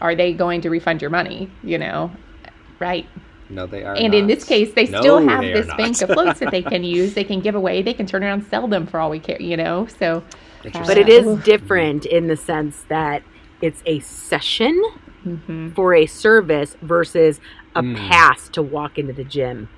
[0.00, 1.50] are they going to refund your money?
[1.62, 2.10] You know,
[2.78, 3.06] right?
[3.50, 6.10] no they are And in this case, they No, still have they this bank of
[6.16, 7.14] floats that they can use.
[7.14, 7.82] They can give away.
[7.82, 9.40] They can turn around and sell them for all we care.
[9.40, 10.22] You know, so
[10.64, 10.86] Interesting.
[10.86, 11.44] but it is Oof.
[11.44, 13.22] different in the sense that
[13.60, 14.80] it's a session
[15.26, 15.74] mhm.
[15.74, 17.40] for a service versus
[17.74, 17.94] a Mm.
[17.94, 19.70] pass to walk into the gym,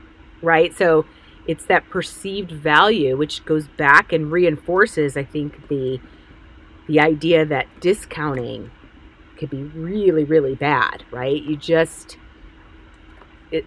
[0.42, 0.74] right?
[0.74, 1.06] So
[1.46, 6.00] it's that perceived value which goes back and reinforces, I think, the
[6.86, 8.70] the idea that discounting
[9.38, 11.42] could be really, really bad, right?
[11.42, 12.18] You just,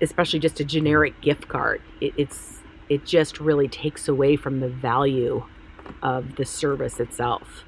[0.02, 4.70] especially just a generic gift card, it, it's it just really takes away from the
[4.70, 5.46] value
[6.02, 7.66] of the service itself.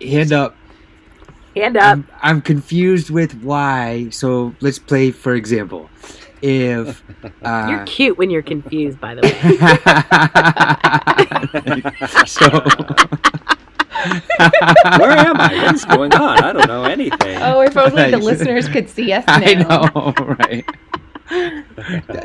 [0.00, 0.56] Hand up.
[1.58, 1.84] Hand up.
[1.84, 4.08] I'm, I'm confused with why.
[4.10, 5.90] So let's play for example.
[6.40, 7.02] If
[7.42, 9.32] You're uh, cute when you're confused, by the way.
[12.26, 12.48] so
[14.98, 18.18] where am i what is going on i don't know anything oh, if only the
[18.18, 19.34] listeners could see us now.
[19.34, 20.64] I know, right?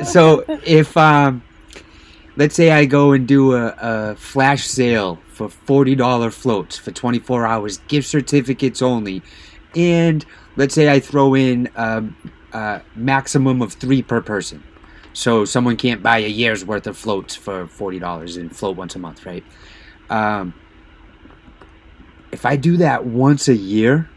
[0.06, 1.41] so if um,
[2.36, 6.91] let's say I go and do a, a flash sale for forty dollar floats for
[6.91, 9.22] twenty four hours, gift certificates only,
[9.76, 12.04] and let's say I throw in a,
[12.54, 14.63] a maximum of three per person,
[15.13, 18.96] so someone can't buy a year's worth of floats for forty dollars and float once
[18.96, 19.43] a month, right?
[20.10, 20.54] Um,
[22.32, 24.10] if I do that once a year,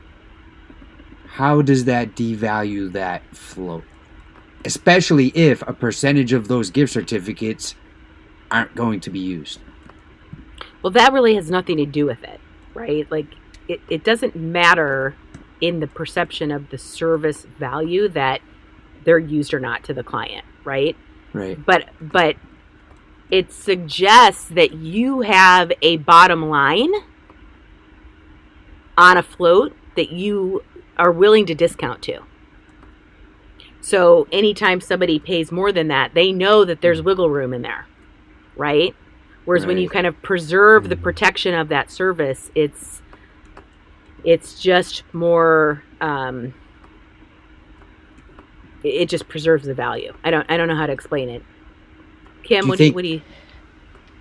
[1.27, 3.85] how does that devalue that float?
[4.65, 7.75] Especially if a percentage of those gift certificates
[8.51, 9.61] aren't going to be used.
[10.83, 12.41] Well, that really has nothing to do with it,
[12.75, 13.11] right?
[13.11, 13.27] Like,
[13.69, 15.17] it, it doesn't matter
[15.61, 18.41] in the perception of the service value that
[19.05, 20.97] they're used or not to the client, right?
[21.33, 21.65] Right.
[21.65, 22.37] But, but
[23.31, 26.93] it suggests that you have a bottom line
[28.97, 30.63] on a float that you
[30.97, 32.21] are willing to discount to.
[33.81, 37.87] So anytime somebody pays more than that, they know that there's wiggle room in there,
[38.57, 38.95] right?
[39.47, 41.03] Whereas when you kind of preserve the Mhm.
[41.03, 43.01] protection of that service, it's
[44.25, 46.53] it's just more um,
[48.85, 50.13] it it just preserves the value.
[50.25, 51.43] I don't I don't know how to explain it.
[52.43, 53.23] Kim, Do you what, do you, what do you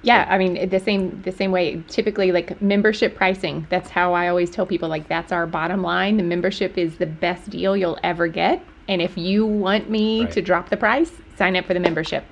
[0.03, 1.81] Yeah, I mean the same the same way.
[1.88, 3.65] Typically, like membership pricing.
[3.69, 4.89] That's how I always tell people.
[4.89, 6.17] Like that's our bottom line.
[6.17, 8.63] The membership is the best deal you'll ever get.
[8.88, 10.31] And if you want me Right.
[10.33, 12.23] to drop the price, sign up for the membership.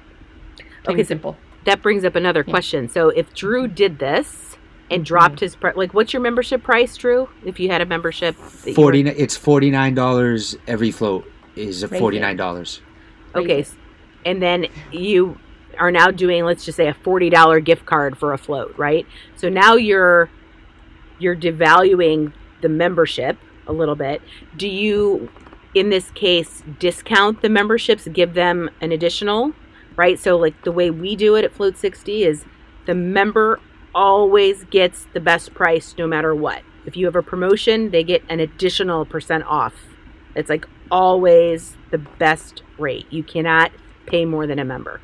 [0.83, 1.35] Plain Okay, and simple.
[1.65, 2.51] That brings up another Yeah.
[2.51, 2.89] question.
[2.89, 4.57] So if Drew did this
[4.89, 5.03] and mm-hmm.
[5.03, 7.29] dropped his price, like what's your membership price, Drew?
[7.45, 9.01] If you had a membership, you were- Forty.
[9.01, 11.29] It's forty nine dollars every float.
[11.55, 12.81] Is forty nine dollars.
[13.35, 13.65] Okay,
[14.25, 15.37] and then you
[15.79, 19.05] are now doing, let's just say, a forty dollar gift card for a float, right?
[19.35, 20.29] So now you're
[21.19, 24.21] you're devaluing the membership a little bit.
[24.57, 25.29] Do you,
[25.73, 29.53] in this case, discount the memberships, give them an additional,
[29.95, 30.19] right?
[30.19, 32.45] So like the way we do it at Float sixty is
[32.85, 33.59] the member
[33.95, 36.61] always gets the best price no matter what.
[36.85, 39.73] If you have a promotion, they get an additional percent off.
[40.35, 43.05] It's like always the best rate.
[43.09, 43.71] You cannot
[44.05, 44.99] pay more than a member.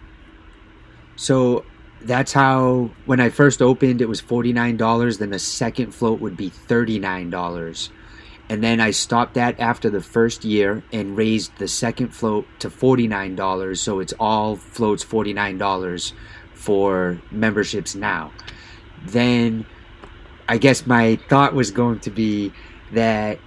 [1.15, 1.63] So
[2.01, 5.17] that's how when I first opened, it was forty nine dollars.
[5.17, 7.91] Then the second float would be thirty nine dollars,
[8.49, 12.69] and then I stopped that after the first year and raised the second float to
[12.69, 13.81] forty nine dollars.
[13.81, 16.13] So it's all floats forty nine dollars
[16.53, 18.31] for memberships now.
[19.05, 19.65] then
[20.47, 22.51] I guess my thought was going to be
[22.91, 23.39] that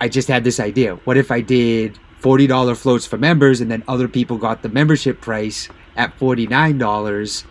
[0.00, 0.96] I just had this idea.
[1.04, 5.20] What if I did $40 floats for members and then other people got the membership
[5.20, 7.44] price at $49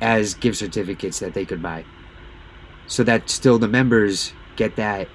[0.00, 1.84] as gift certificates that they could buy?
[2.86, 5.08] So that still the members get that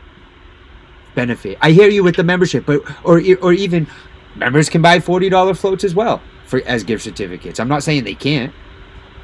[1.15, 1.57] benefit.
[1.61, 3.87] I hear you with the membership, but or or even
[4.35, 7.59] members can buy $40 floats as well for as gift certificates.
[7.59, 8.53] I'm not saying they can't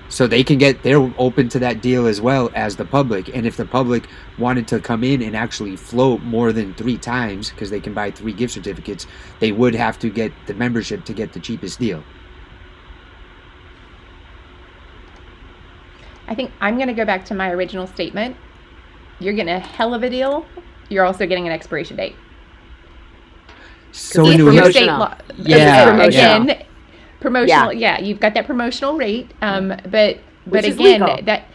[0.08, 3.48] so they can get they're open to that deal as well as the public and
[3.48, 7.72] if the public wanted to come in and actually float more than three times because
[7.72, 9.08] they can buy three gift certificates
[9.40, 12.04] they would have to get the membership to get the cheapest deal
[16.28, 18.36] I think I'm going to go back to my original statement.
[19.20, 20.46] You're getting a hell of a deal.
[20.90, 22.16] You're also getting an expiration date.
[23.92, 24.72] so it's in New promotional.
[24.72, 26.62] State law- Yeah, again, yeah.
[27.20, 27.74] promotional.
[27.74, 28.00] Yeah.
[28.00, 29.32] you've got that promotional rate.
[29.42, 31.22] Um, but but Which is again, legal.
[31.24, 31.46] that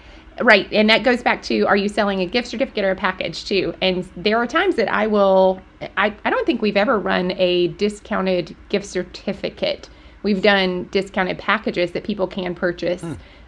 [0.43, 3.45] right, and that goes back to: Are you selling a gift certificate or a package
[3.45, 3.73] too?
[3.81, 5.61] And there are times that I will.
[5.97, 9.89] I I don't think we've ever run a discounted gift certificate.
[10.23, 13.05] We've done discounted packages that people can purchase,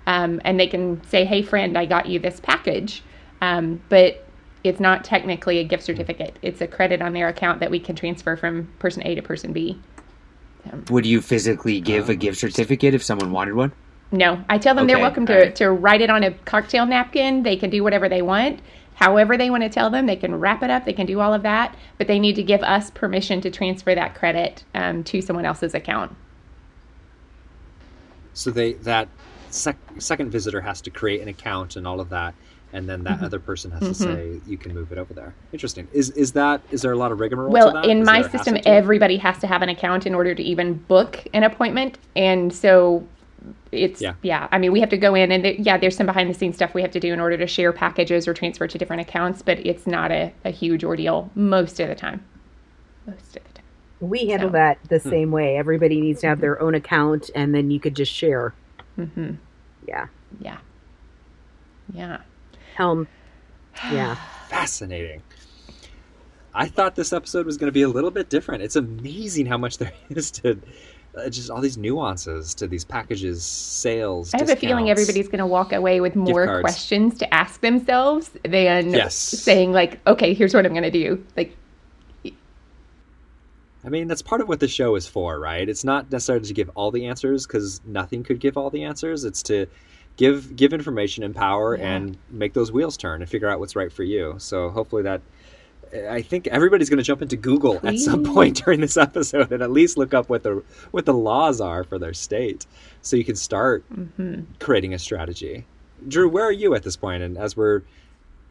[0.06, 3.02] um, and they can say, "Hey, friend, I got you this package,"
[3.40, 4.24] um, but
[4.64, 6.38] it's not technically a gift certificate.
[6.42, 9.52] It's a credit on their account that we can transfer from person A to person
[9.52, 9.78] B.
[10.90, 13.72] would you physically give a gift certificate if someone wanted one
[14.12, 15.56] No, I tell them they're welcome to, alright.
[15.56, 17.42] to write it on a cocktail napkin.
[17.42, 18.60] They can do whatever they want.
[18.94, 21.34] However, they want to tell them, they can wrap it up, they can do all
[21.34, 25.20] of that, but they need to give us permission to transfer that credit um, to
[25.20, 26.14] someone else's account.
[28.34, 29.08] So they that
[29.50, 32.34] sec- second visitor has to create an account and all of that,
[32.72, 33.20] and then Mm-hmm.
[33.20, 35.34] that other person has to say you can move it over there.
[35.52, 35.88] Interesting.
[35.92, 37.50] Is is that is there a lot of rigmarole?
[37.50, 37.86] to Well, that?
[37.86, 40.74] in Is my system, hassle everybody has to have an account in order to even
[40.74, 41.98] book an appointment.
[42.16, 43.06] And so
[43.72, 44.14] it's, Yeah.
[44.22, 46.34] yeah, I mean, we have to go in and there, yeah, there's some behind the
[46.34, 49.02] scenes stuff we have to do in order to share packages or transfer to different
[49.02, 52.22] accounts, but it's not a, a huge ordeal most of the time.
[53.06, 53.64] Most of the time.
[54.00, 55.56] We handle So- that the same way.
[55.56, 58.54] Everybody needs to have their own account, and then you could just share.
[58.96, 59.32] hmm
[59.88, 60.06] Yeah.
[60.40, 60.58] Yeah.
[61.92, 62.18] Yeah.
[62.74, 63.08] Helm.
[63.90, 64.16] Yeah.
[64.48, 65.22] fascinating.
[66.54, 68.62] I thought this episode was going to be a little bit different.
[68.62, 70.60] It's amazing how much there is to
[71.16, 74.34] uh, just all these nuances to these packages, sales.
[74.34, 78.30] I have a feeling everybody's going to walk away with more questions to ask themselves
[78.44, 79.14] than Yes.
[79.14, 81.24] saying like, okay, here's what I'm going to do.
[81.36, 81.56] Like,
[83.84, 85.68] I mean, that's part of what the show is for, right?
[85.68, 89.24] It's not necessarily to give all the answers because nothing could give all the answers.
[89.24, 89.66] It's to
[90.16, 91.94] give give information and power Yeah.
[91.94, 94.34] and make those wheels turn and figure out what's right for you.
[94.38, 95.20] So hopefully that.
[96.08, 99.62] I think everybody's going to jump into Google at some point during this episode and
[99.62, 102.64] at least look up what the what the laws are for their state,
[103.02, 104.46] so you can start mhm.
[104.58, 105.66] creating a strategy.
[106.08, 107.22] Drew, where are you at this point?
[107.22, 107.82] And as we're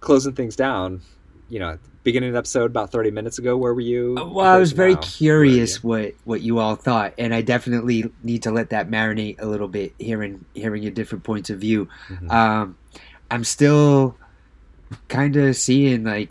[0.01, 1.01] closing things down,
[1.51, 4.15] you know, beginning of the episode about thirty minutes ago, where were you?
[4.17, 8.09] Uh, Well, I was very Now, curious what what you all thought, and I definitely
[8.23, 11.89] need to let that marinate a little bit, hearing hearing your different points of view.
[12.09, 12.31] Mhm.
[12.31, 12.75] Um,
[13.29, 14.15] I'm still
[15.09, 16.29] kind of seeing like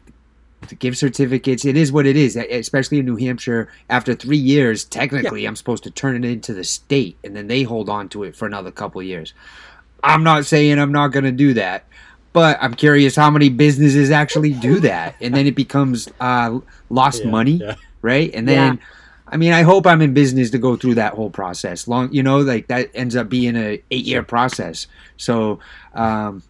[0.69, 1.65] the gift certificates.
[1.65, 3.69] It is what it is, especially in New Hampshire.
[3.89, 7.63] After three years, technically, I'm supposed to turn it into the state, and then they
[7.63, 9.33] hold on to it for another couple years.
[10.03, 11.85] I'm not saying I'm not going to do that,
[12.33, 17.25] but I'm curious how many businesses actually do that, and then it becomes uh, lost
[17.25, 17.75] Yeah, money yeah.
[18.03, 18.31] right?
[18.35, 18.81] And then,
[19.27, 21.87] I mean, I hope I'm in business to go through that whole process.
[21.87, 24.87] Long, you know, like that ends up being a eight year process.
[25.17, 25.61] So,
[25.95, 26.50] um, I,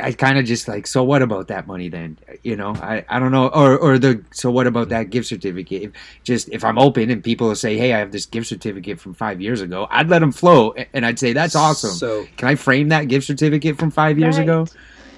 [0.00, 2.16] I kind of just like, so what about that money then?
[2.44, 5.82] You know, I, I don't know, or or the so what about that gift certificate?
[5.82, 5.92] If,
[6.22, 9.12] just if I'm open and people will say, hey, I have this gift certificate from
[9.14, 11.90] five years ago, I'd let them flow, and I'd say that's awesome.
[11.90, 14.44] So Can I frame that gift certificate from five years Right.
[14.44, 14.66] ago?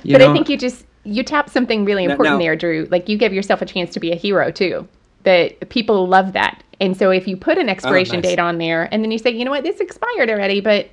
[0.02, 0.30] You but know?
[0.30, 2.88] I think you just you tap something really important now- there, Drew.
[2.90, 4.88] Like you give yourself a chance to be a hero too.
[5.24, 8.24] That people love that, and so if you put an oh, expiration nice.
[8.24, 10.88] date on there, and then you say, you know what, this expired already, but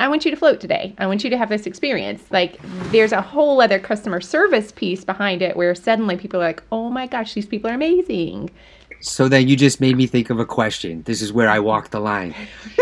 [0.00, 0.94] I want you to float today.
[0.98, 2.22] I want you to have this experience.
[2.30, 2.58] Like
[2.90, 6.90] there's a whole other customer service piece behind it, where suddenly people are like, oh
[6.90, 8.50] my gosh, these people are amazing.
[9.00, 11.02] So then you just made me think of a question.
[11.02, 12.34] This is where I walk the line.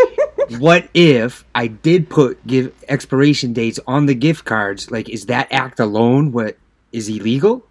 [0.57, 4.89] what if I did put give expiration dates on the gift cards?
[4.89, 6.57] Like, is that act alone what
[6.91, 7.65] is illegal?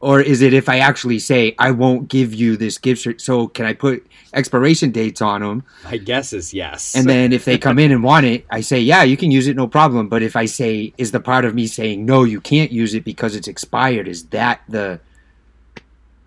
[0.00, 3.20] Or is it if I actually say I won't give you this gift cert?
[3.20, 5.64] So can I put expiration dates on them?
[5.84, 6.94] my guess is yes.
[6.94, 9.46] And then if they come in and want it, I say, yeah, you can use
[9.46, 10.08] it, no problem.
[10.08, 13.04] But if I say, is the part of me saying, no, you can't use it
[13.04, 15.00] because it's expired, is that the.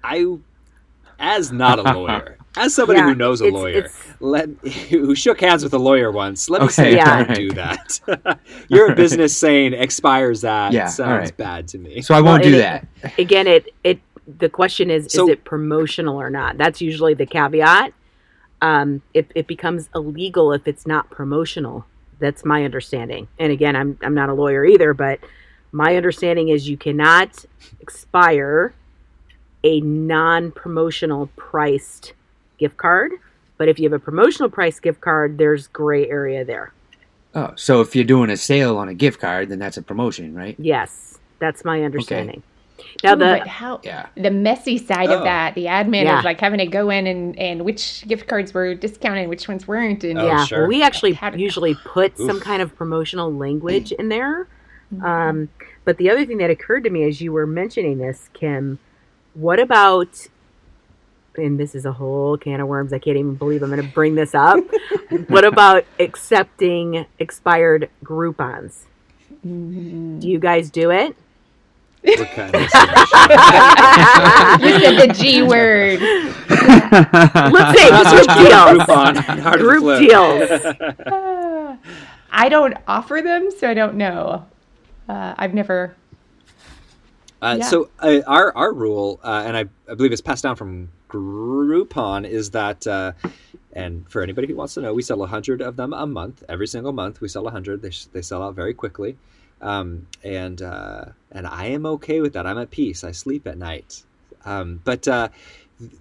[0.03, 0.37] I,
[1.19, 4.49] as not a lawyer, As somebody Yeah, who knows a it's- lawyer, it's- let
[4.89, 7.23] who shook hands with a lawyer once, let me Okay, say you Yeah.
[7.23, 8.39] don't do that.
[8.69, 11.37] Your business saying expires that Yeah, sounds all right.
[11.37, 12.01] bad to me.
[12.01, 12.87] So I won't and do it- that.
[13.17, 13.99] again it it
[14.39, 17.93] the question is So- is it promotional or not that's usually the caveat
[18.61, 21.85] um it, it becomes illegal if it's not promotional
[22.19, 25.19] that's my understanding and again i'm i'm not a lawyer either but
[25.71, 27.45] my understanding is you cannot
[27.79, 28.73] expire
[29.63, 32.13] a non-promotional priced
[32.59, 33.11] gift card
[33.57, 36.73] but if you have a promotional price gift card there's gray area there
[37.35, 40.33] Oh, so if you're doing a sale on a gift card, then that's a promotion,
[40.33, 40.55] right?
[40.59, 42.43] yes that's my understanding
[43.03, 44.07] now Ooh, the but how Yeah.
[44.15, 45.17] the messy side Oh.
[45.17, 46.19] of that, the admin Yeah.
[46.19, 49.67] is like having to go in and, and which gift cards were discounted, which ones
[49.67, 50.59] weren't, and Oh, yeah, sure.
[50.61, 54.47] well, we actually How usually put some kind of promotional language in there.
[54.93, 55.05] Mm-hmm.
[55.05, 55.49] Um,
[55.85, 58.79] but the other thing that occurred to me as you were mentioning this, Kim,
[59.33, 60.27] what about?
[61.39, 62.93] And this is a whole can of worms.
[62.93, 64.59] I can't even believe I'm going to bring this up.
[65.27, 68.83] what about accepting expired Groupons?
[69.45, 70.19] Mm-hmm.
[70.19, 71.15] Do you guys do it?
[72.03, 72.67] We're kind of- you
[74.79, 75.99] said the G word.
[76.49, 78.79] Let's say That's group what you do deals.
[78.79, 79.99] Groupon, Group flip.
[80.09, 80.49] deals.
[82.31, 84.45] I don't offer them, so I don't know.
[85.07, 85.95] Uh, I've never.
[87.41, 87.65] Uh, Yeah.
[87.65, 92.25] So uh, our our rule, uh, and I, I believe it's passed down from Groupon,
[92.27, 93.11] is that, uh,
[93.73, 96.43] and for anybody who wants to know, we sell hundred of them a month.
[96.47, 97.81] Every single month, we sell hundred.
[97.81, 99.17] They sh- they sell out very quickly,
[99.61, 102.45] um, and uh, and I am okay with that.
[102.47, 103.03] I'm at peace.
[103.03, 104.03] I sleep at night.
[104.45, 105.29] Um, but uh,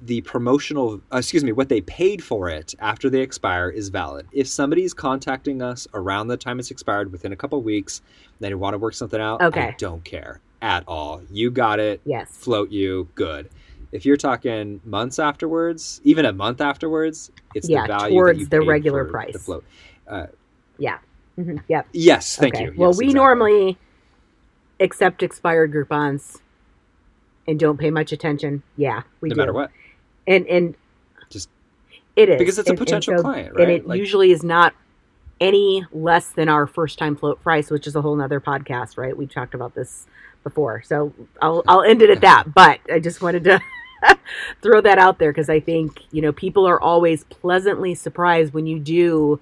[0.03, 4.27] the promotional, uh, excuse me, what they paid for it after they expire is valid.
[4.33, 8.01] If somebody's contacting us around the time it's expired within a couple weeks,
[8.41, 9.43] they want to work something out.
[9.43, 9.75] I Okay.
[9.79, 11.23] don't care at all.
[11.31, 12.01] You got it.
[12.05, 12.29] Yes.
[12.31, 13.09] Float you.
[13.15, 13.49] Good.
[13.93, 18.61] If you're talking months afterwards, even a month afterwards, it's Yeah, the value towards the
[18.61, 19.33] regular price.
[19.33, 19.65] The float.
[21.39, 21.87] Mhm, Yep.
[21.93, 22.65] Yes, thank okay.
[22.65, 22.75] you.
[22.77, 23.15] Well, Yes, we exactly.
[23.15, 23.79] normally
[24.81, 26.41] accept expired Groupons
[27.47, 28.63] and don't pay much attention.
[28.77, 29.39] Yeah, we no do.
[29.41, 29.71] matter what.
[30.27, 30.75] And and
[31.31, 31.49] Just-
[32.17, 33.63] it is because it's a And- and potential client, right?
[33.63, 34.75] And it Like- usually is not
[35.41, 39.17] any less than our first time float price, which is a whole nother podcast, right?
[39.17, 40.09] We've talked about this
[40.43, 42.53] before, so I'll I'll end it at that.
[42.53, 43.61] But I just wanted to.
[44.63, 48.67] throw that out there because I think you know people are always pleasantly surprised when
[48.67, 49.41] you do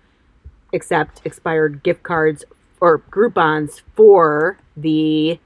[0.73, 2.45] accept expired gift cards
[2.81, 5.39] or Groupons for the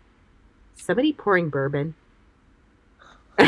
[0.77, 1.95] somebody pouring bourbon.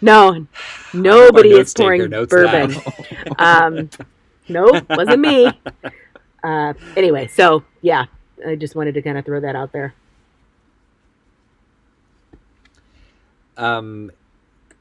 [0.00, 0.46] no,
[0.92, 2.74] nobody is pouring bourbon.
[3.38, 3.90] Um,
[4.48, 5.52] nope, wasn't me.
[6.42, 8.06] Uh, anyway, so yeah,
[8.46, 9.94] I just wanted to kind of throw that out there.
[13.56, 14.10] Um,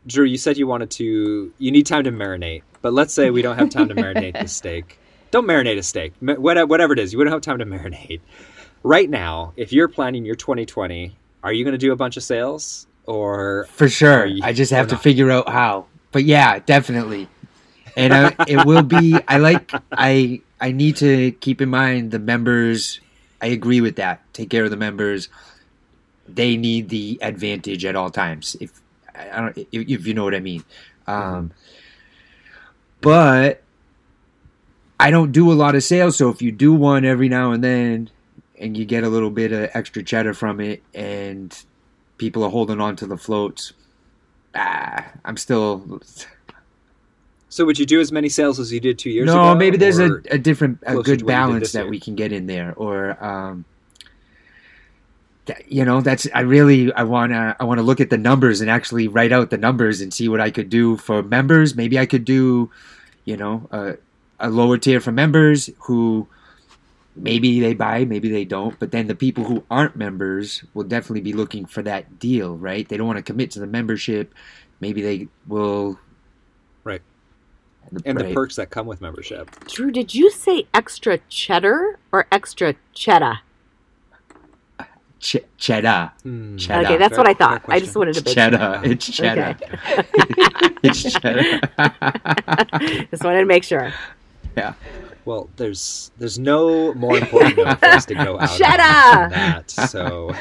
[0.07, 1.53] Drew, you said you wanted to.
[1.57, 4.47] You need time to marinate, but let's say we don't have time to marinate the
[4.59, 4.97] steak.
[5.31, 6.13] Don't marinate a steak.
[6.21, 8.21] Whatever it is, you wouldn't have time to marinate.
[8.83, 12.23] Right now, if you're planning your 2020, are you going to do a bunch of
[12.23, 13.67] sales or?
[13.71, 14.25] For sure.
[14.25, 15.87] You- I just have to figure out how.
[16.13, 17.27] But yeah, definitely.
[17.97, 19.17] And uh, it will be.
[19.27, 19.71] I like.
[19.91, 23.01] I I need to keep in mind the members.
[23.41, 24.21] I agree with that.
[24.33, 25.27] Take care of the members.
[26.27, 28.55] They need the advantage at all times.
[28.61, 28.71] If
[29.17, 30.63] I don't, if, if you know what I mean.
[31.07, 31.51] Um,
[33.01, 33.63] but
[34.99, 36.17] I don't do a lot of sales.
[36.17, 38.09] So if you do one every now and then,
[38.59, 41.55] and you get a little bit of extra cheddar from it, and
[42.17, 43.73] people are holding on to the floats,
[44.55, 46.01] ah, I'm still.
[47.49, 49.35] So would you do as many sales as you did two years ago?
[49.35, 52.15] no, maybe there's a, a different, a good what you did balance that we can
[52.15, 53.65] get in there, or um,
[55.67, 59.07] you know, that's I really I wanna I wanna look at the numbers and actually
[59.07, 61.75] write out the numbers and see what I could do for members.
[61.75, 62.69] Maybe I could do,
[63.25, 63.95] you know, a,
[64.39, 66.27] a lower tier for members who
[67.15, 68.77] maybe they buy, maybe they don't.
[68.79, 72.87] But then the people who aren't members will definitely be looking for that deal, right?
[72.87, 74.33] They don't want to commit to the membership.
[74.79, 75.99] Maybe they will.
[76.83, 77.01] Right.
[78.05, 78.33] and the Right.
[78.35, 79.49] perks that come with membership.
[79.67, 83.39] Drew, did you say extra cheddar or extra cheddar?
[85.19, 86.11] Ch- cheddar.
[86.23, 86.57] Hmm.
[86.57, 86.85] Cheddar.
[86.85, 87.63] Okay, that's Fair- what I thought.
[87.67, 88.81] I just wanted to make Cheddar.
[88.83, 89.57] It's cheddar.
[90.83, 91.43] it's cheddar.
[91.43, 91.59] sure.
[93.11, 93.91] Just wanted to make sure.
[94.55, 94.73] Yeah.
[95.25, 99.29] Well, there's there's no more important note for us to go out Shut up!
[99.29, 99.69] than that.
[99.71, 100.33] So,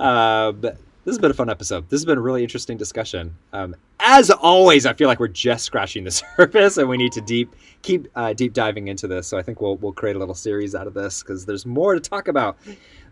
[0.00, 0.64] um,
[1.04, 1.88] this has been a fun episode.
[1.90, 3.36] This has been a really interesting discussion.
[3.52, 7.20] Um, as always, I feel like we're just scratching the surface, and we need to
[7.20, 9.26] deep keep uh, deep diving into this.
[9.26, 11.94] So I think we'll we'll create a little series out of this because there's more
[11.94, 12.56] to talk about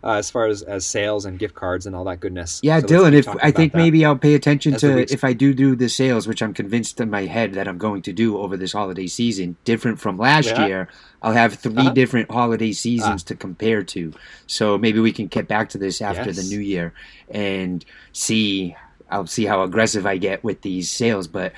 [0.03, 2.59] uh, as far as as sales and gift cards and all that goodness.
[2.63, 5.75] Yeah, So Dylan, if I think maybe I'll pay attention to if I do do
[5.75, 8.73] the sales, which I'm convinced in my head that I'm going to do over this
[8.73, 10.65] holiday season, different from last Yeah.
[10.67, 10.87] year.
[11.21, 11.89] I'll have 3 Uh-huh.
[11.93, 14.13] different holiday seasons to compare to.
[14.45, 16.35] So maybe we can get back to this after Yes.
[16.35, 16.93] the new year
[17.29, 18.75] and see.
[19.09, 21.53] I'll see how aggressive I get with these sales, but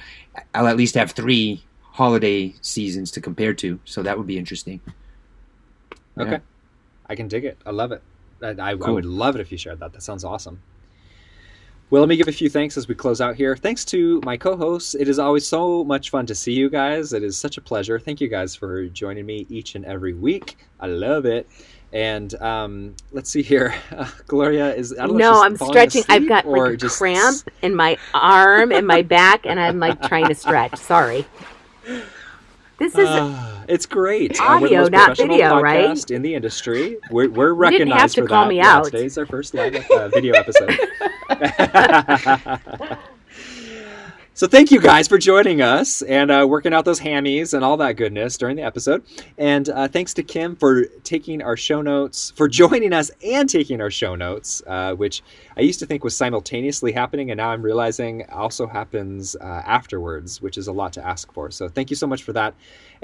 [0.54, 3.80] I'll at least have three holiday seasons to compare to.
[3.86, 4.82] So that would be interesting.
[6.20, 6.32] Okay.
[6.32, 6.40] Yeah.
[7.08, 7.58] I can dig it.
[7.66, 8.02] I love it.
[8.42, 9.94] I, I, I would love it if you shared that.
[9.94, 10.62] That sounds awesome.
[11.92, 13.56] Well, let me give a few thanks as we close out here.
[13.56, 14.96] Thanks to my co hosts.
[14.96, 17.14] It is always so much fun to see you guys.
[17.14, 18.00] It is such a pleasure.
[18.00, 20.58] Thank you guys for joining me each and every week.
[20.80, 21.48] I love it.
[21.94, 23.76] And um, let's see here.
[24.28, 24.94] Gloria is.
[24.98, 26.04] I don't know No, she's I'm stretching.
[26.10, 30.02] I've got like a just- cramp in my arm and my back, and I'm like
[30.08, 30.76] trying to stretch.
[30.78, 31.26] Sorry.
[32.78, 34.40] This is Ah, it's great.
[34.42, 35.90] Audio, not video, right?
[35.92, 36.98] podcast in the industry.
[37.10, 38.50] We're, we're You didn't have recognized to for call that.
[38.50, 38.86] me Yeah, out.
[38.86, 40.78] today's our first live uh, video episode.
[44.36, 47.78] so thank you guys for joining us and uh, working out those hammies and all
[47.78, 49.02] that goodness during the episode.
[49.38, 53.80] And uh, thanks to Kim for taking our show notes, for joining us and taking
[53.80, 55.24] our show notes, uh, which
[55.56, 60.42] I used to think was simultaneously happening, and now I'm realizing also happens uh, afterwards,
[60.42, 61.50] which is a lot to ask for.
[61.50, 62.56] So thank you so much for that.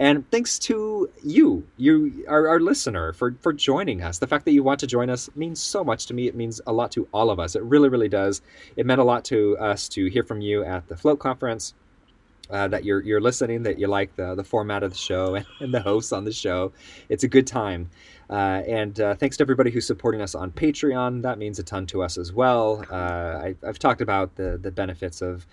[0.02, 4.18] And thanks to you, you, our, our listener, for, for joining us.
[4.18, 6.26] The fact that you want to join us means so much to me.
[6.26, 7.56] It means a lot to all of us.
[7.56, 8.42] It really, really does.
[8.76, 11.76] It meant a lot to us to hear from you at the Float Conference.
[12.52, 15.74] Uh, that you're you're listening, that you like the the format of the show and,
[15.74, 16.74] the hosts on the show.
[17.08, 17.90] It's a good time.
[18.30, 21.22] Uh, and uh, thanks to everybody who's supporting us on Patreon.
[21.24, 22.86] That means a ton to us as well.
[22.90, 25.46] Uh, I, I've talked about the the benefits of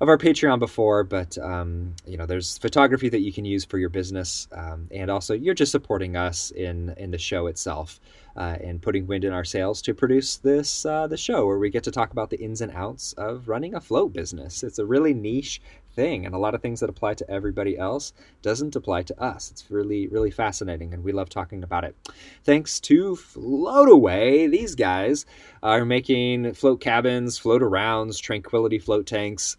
[0.00, 3.78] of our Patreon before, but um, you know, there's photography that you can use for
[3.78, 8.00] your business, um, and also you're just supporting us in in the show itself.
[8.34, 11.68] Uh, and putting wind in our sails to produce this uh, the show where we
[11.68, 14.62] get to talk about the ins and outs of running a float business.
[14.62, 15.60] It's a really niche
[15.94, 18.12] thing, and a lot of things that apply to everybody else
[18.42, 19.50] doesn't apply to us.
[19.50, 21.96] It's really really fascinating, and we love talking about it.
[22.44, 25.26] Thanks to Floataway these guys
[25.62, 29.56] are making float cabins, float arounds, tranquility float tanks.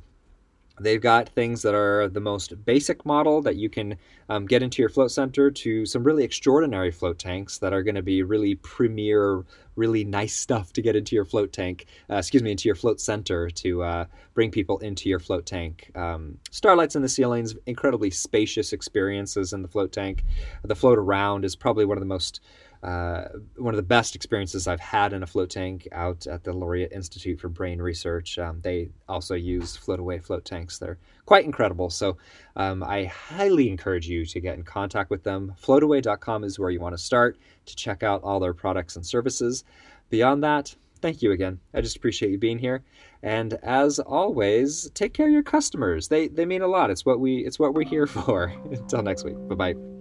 [0.79, 3.95] They've got things that are the most basic model that you can
[4.27, 7.95] um, get into your float center to some really extraordinary float tanks that are going
[7.95, 9.45] to be really premier,
[9.75, 12.99] really nice stuff to get into your float tank, uh, excuse me, into your float
[12.99, 15.91] center to uh, bring people into your float tank.
[15.95, 20.23] Um, starlights in the ceilings, incredibly spacious experiences in the float tank.
[20.63, 22.41] The float around is probably one of the most
[22.83, 26.51] uh, one of the best experiences I've had in a float tank out at the
[26.51, 28.37] Laureate Institute for Brain Research.
[28.37, 30.77] Um, they also use Floataway float tanks.
[30.77, 31.89] They're quite incredible.
[31.89, 32.17] So
[32.57, 35.55] um, I highly encourage you to get in contact with them.
[35.61, 39.63] Floataway.com is where you want to start to check out all their products and services.
[40.09, 41.59] Beyond that, thank you again.
[41.73, 42.83] I just appreciate you being here.
[43.21, 46.09] And as always, take care of your customers.
[46.09, 46.89] They they mean a lot.
[46.89, 48.53] It's what we it's what we're here for.
[48.71, 49.37] Until next week.
[49.47, 49.92] Bye bye.